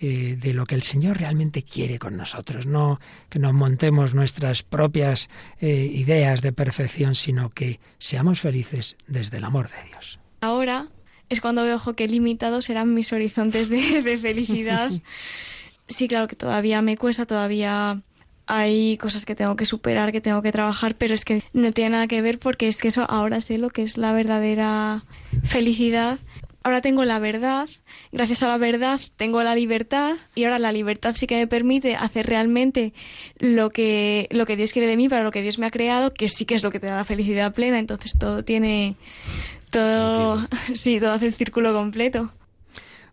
[0.00, 4.62] eh, de lo que el Señor realmente quiere con nosotros, no que nos montemos nuestras
[4.62, 5.28] propias
[5.60, 10.18] eh, ideas de perfección, sino que seamos felices desde el amor de Dios.
[10.40, 10.88] Ahora
[11.28, 14.90] es cuando veo ojo, que limitados serán mis horizontes de, de felicidad.
[15.88, 18.02] Sí, claro que todavía me cuesta, todavía
[18.46, 21.90] hay cosas que tengo que superar, que tengo que trabajar, pero es que no tiene
[21.90, 25.04] nada que ver porque es que eso ahora sé lo que es la verdadera
[25.44, 26.18] felicidad.
[26.66, 27.68] Ahora tengo la verdad,
[28.10, 31.94] gracias a la verdad tengo la libertad y ahora la libertad sí que me permite
[31.94, 32.92] hacer realmente
[33.38, 36.12] lo que, lo que Dios quiere de mí, para lo que Dios me ha creado,
[36.12, 38.96] que sí que es lo que te da la felicidad plena, entonces todo tiene,
[39.70, 40.44] todo,
[40.74, 42.32] sí, todo hace el círculo completo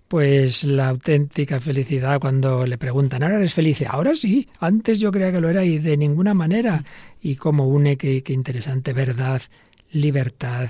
[0.08, 3.84] pues la auténtica felicidad cuando le preguntan, ¿ahora eres feliz?
[3.88, 6.84] Ahora sí, antes yo creía que lo era y de ninguna manera.
[7.22, 9.42] Y cómo une, qué, qué interesante, verdad,
[9.92, 10.70] libertad,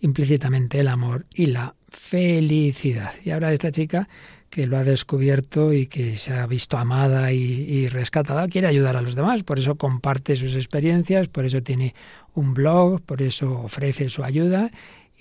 [0.00, 3.12] implícitamente el amor y la felicidad.
[3.24, 4.08] Y ahora esta chica
[4.50, 9.02] que lo ha descubierto y que se ha visto amada y, rescatada, quiere ayudar a
[9.02, 11.94] los demás, por eso comparte sus experiencias, por eso tiene
[12.34, 14.70] un blog, por eso ofrece su ayuda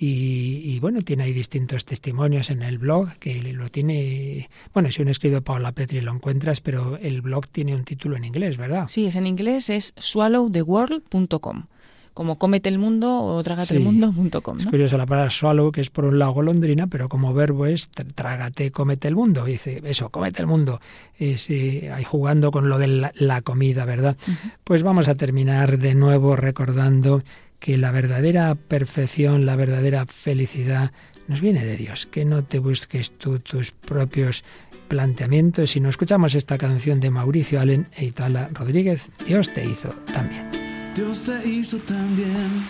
[0.02, 4.50] y, bueno, tiene ahí distintos testimonios en el blog que lo tiene.
[4.74, 8.24] Bueno, si uno escribe Paula Petri lo encuentras, pero el blog tiene un título en
[8.24, 8.88] inglés, ¿verdad?
[8.88, 11.66] Sí, es en inglés, es swallowtheworld.com
[12.14, 14.58] como comete el mundo o trágate el mundo.com.
[14.58, 14.64] ¿no?
[14.64, 17.90] Es curioso la palabra swallow, que es por un lado golondrina, pero como verbo es
[17.90, 19.46] trágate, comete el mundo.
[19.46, 20.82] dice, eso, comete el mundo.
[21.20, 24.18] Eh, ahí jugando con lo de la, la comida, ¿verdad?
[24.28, 24.52] Uh -huh.
[24.64, 27.24] Pues vamos a terminar de nuevo recordando
[27.60, 30.92] que la verdadera perfección, la verdadera felicidad
[31.28, 34.44] nos viene de Dios, que no te busques tú tus propios
[34.88, 40.49] planteamientos, sino escuchamos esta canción de Mauricio Allen e Itala Rodríguez, Dios te hizo también.
[40.96, 42.68] Dios te hizo también,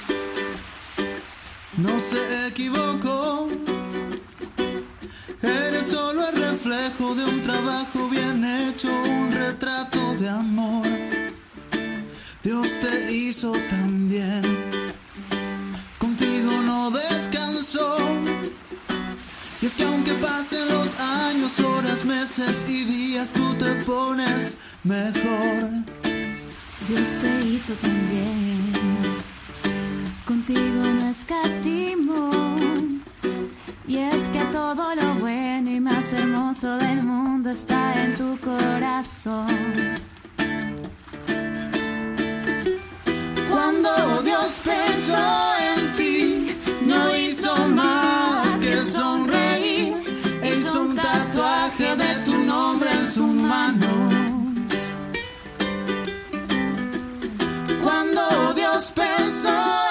[1.78, 3.50] no se equivocó,
[5.42, 10.88] eres solo el reflejo de un trabajo bien hecho, un retrato de amor.
[12.44, 14.42] Dios te hizo también.
[15.98, 17.98] Contigo no descansó.
[19.62, 25.99] Y es que aunque pasen los años, horas, meses y días, tú te pones mejor.
[26.90, 28.74] Dios te hizo también.
[30.26, 32.32] Contigo no escatimó.
[33.88, 39.46] Y es que todo lo bueno y más hermoso del mundo está en tu corazón.
[43.52, 45.59] Cuando Dios pensó
[58.82, 59.89] Cuando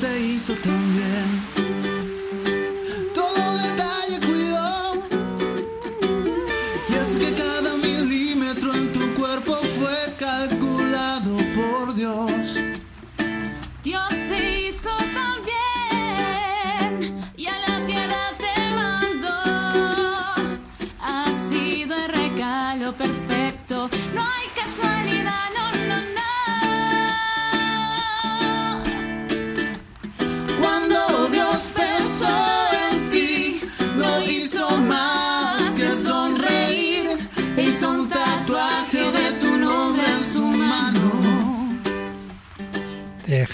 [0.00, 1.65] Te hizo también.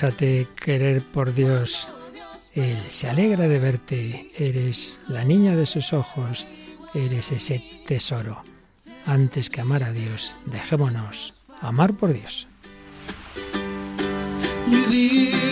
[0.02, 1.86] Déjate querer por Dios.
[2.54, 4.32] Él se alegra de verte.
[4.36, 6.44] Eres la niña de sus ojos.
[6.92, 8.42] Eres ese tesoro.
[9.06, 12.48] Antes que amar a Dios, dejémonos amar por Dios.
[14.90, 15.42] Dios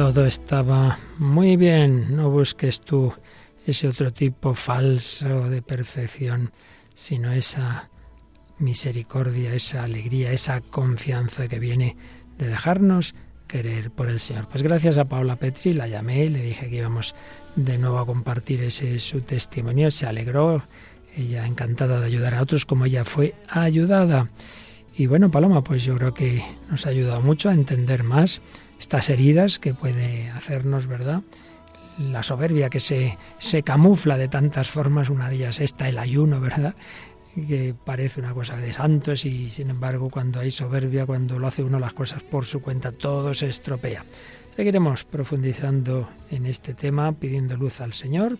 [0.00, 2.16] todo estaba muy bien.
[2.16, 3.12] No busques tú
[3.66, 6.52] ese otro tipo falso de perfección,
[6.94, 7.90] sino esa
[8.58, 11.98] misericordia, esa alegría, esa confianza que viene
[12.38, 13.14] de dejarnos
[13.46, 14.48] querer por el Señor.
[14.48, 17.14] Pues gracias a Paula Petri, la llamé y le dije que íbamos
[17.54, 19.90] de nuevo a compartir ese su testimonio.
[19.90, 20.64] Se alegró,
[21.14, 24.30] ella encantada de ayudar a otros como ella fue ayudada.
[24.96, 28.40] Y bueno, Paloma, pues yo creo que nos ha ayudado mucho a entender más
[28.80, 31.22] estas heridas que puede hacernos, ¿verdad?
[31.98, 36.40] La soberbia que se, se camufla de tantas formas, una de ellas esta, el ayuno,
[36.40, 36.74] ¿verdad?
[37.34, 41.62] que parece una cosa de santos y sin embargo cuando hay soberbia, cuando lo hace
[41.62, 44.04] uno las cosas por su cuenta, todo se estropea.
[44.56, 48.38] Seguiremos profundizando en este tema, pidiendo luz al Señor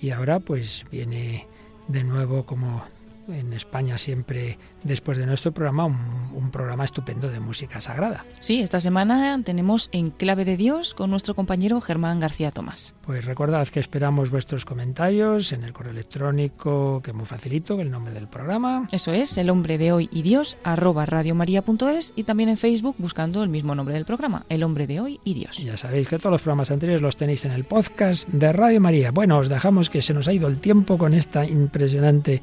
[0.00, 1.46] y ahora pues viene
[1.88, 2.84] de nuevo como
[3.28, 8.24] en España siempre después de nuestro programa un, un, programa estupendo de música sagrada.
[8.40, 12.94] Sí, esta semana tenemos En Clave de Dios con nuestro compañero Germán García Tomás.
[13.06, 18.12] Pues recordad que esperamos vuestros comentarios en el correo electrónico que muy facilito, el nombre
[18.12, 18.86] del programa.
[18.92, 23.42] Eso es, el hombre de hoy y Dios, arroba radiomaria.es y también en Facebook buscando
[23.42, 25.58] el mismo nombre del programa, el hombre de hoy y Dios.
[25.60, 28.80] Y ya sabéis que todos los programas anteriores los tenéis en el podcast de Radio
[28.80, 29.10] María.
[29.10, 32.42] Bueno, os dejamos que se nos ha ido el tiempo con esta impresionante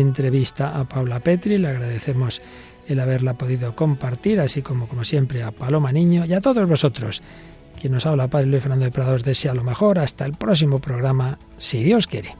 [0.00, 1.58] entrevista a Paula Petri.
[1.58, 2.40] Le agradecemos
[2.86, 7.22] el haberla podido compartir, así como, como siempre, a Paloma Niño y a todos vosotros.
[7.80, 9.98] Quien nos habla, Padre Luis Fernando de Prado, os desea lo mejor.
[9.98, 12.34] Hasta el próximo programa, si Dios quiere.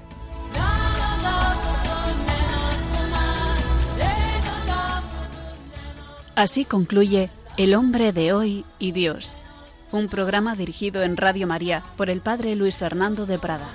[6.35, 9.37] Así concluye El hombre de hoy y Dios,
[9.91, 13.67] un programa dirigido en Radio María por el Padre Luis Fernando de Prada.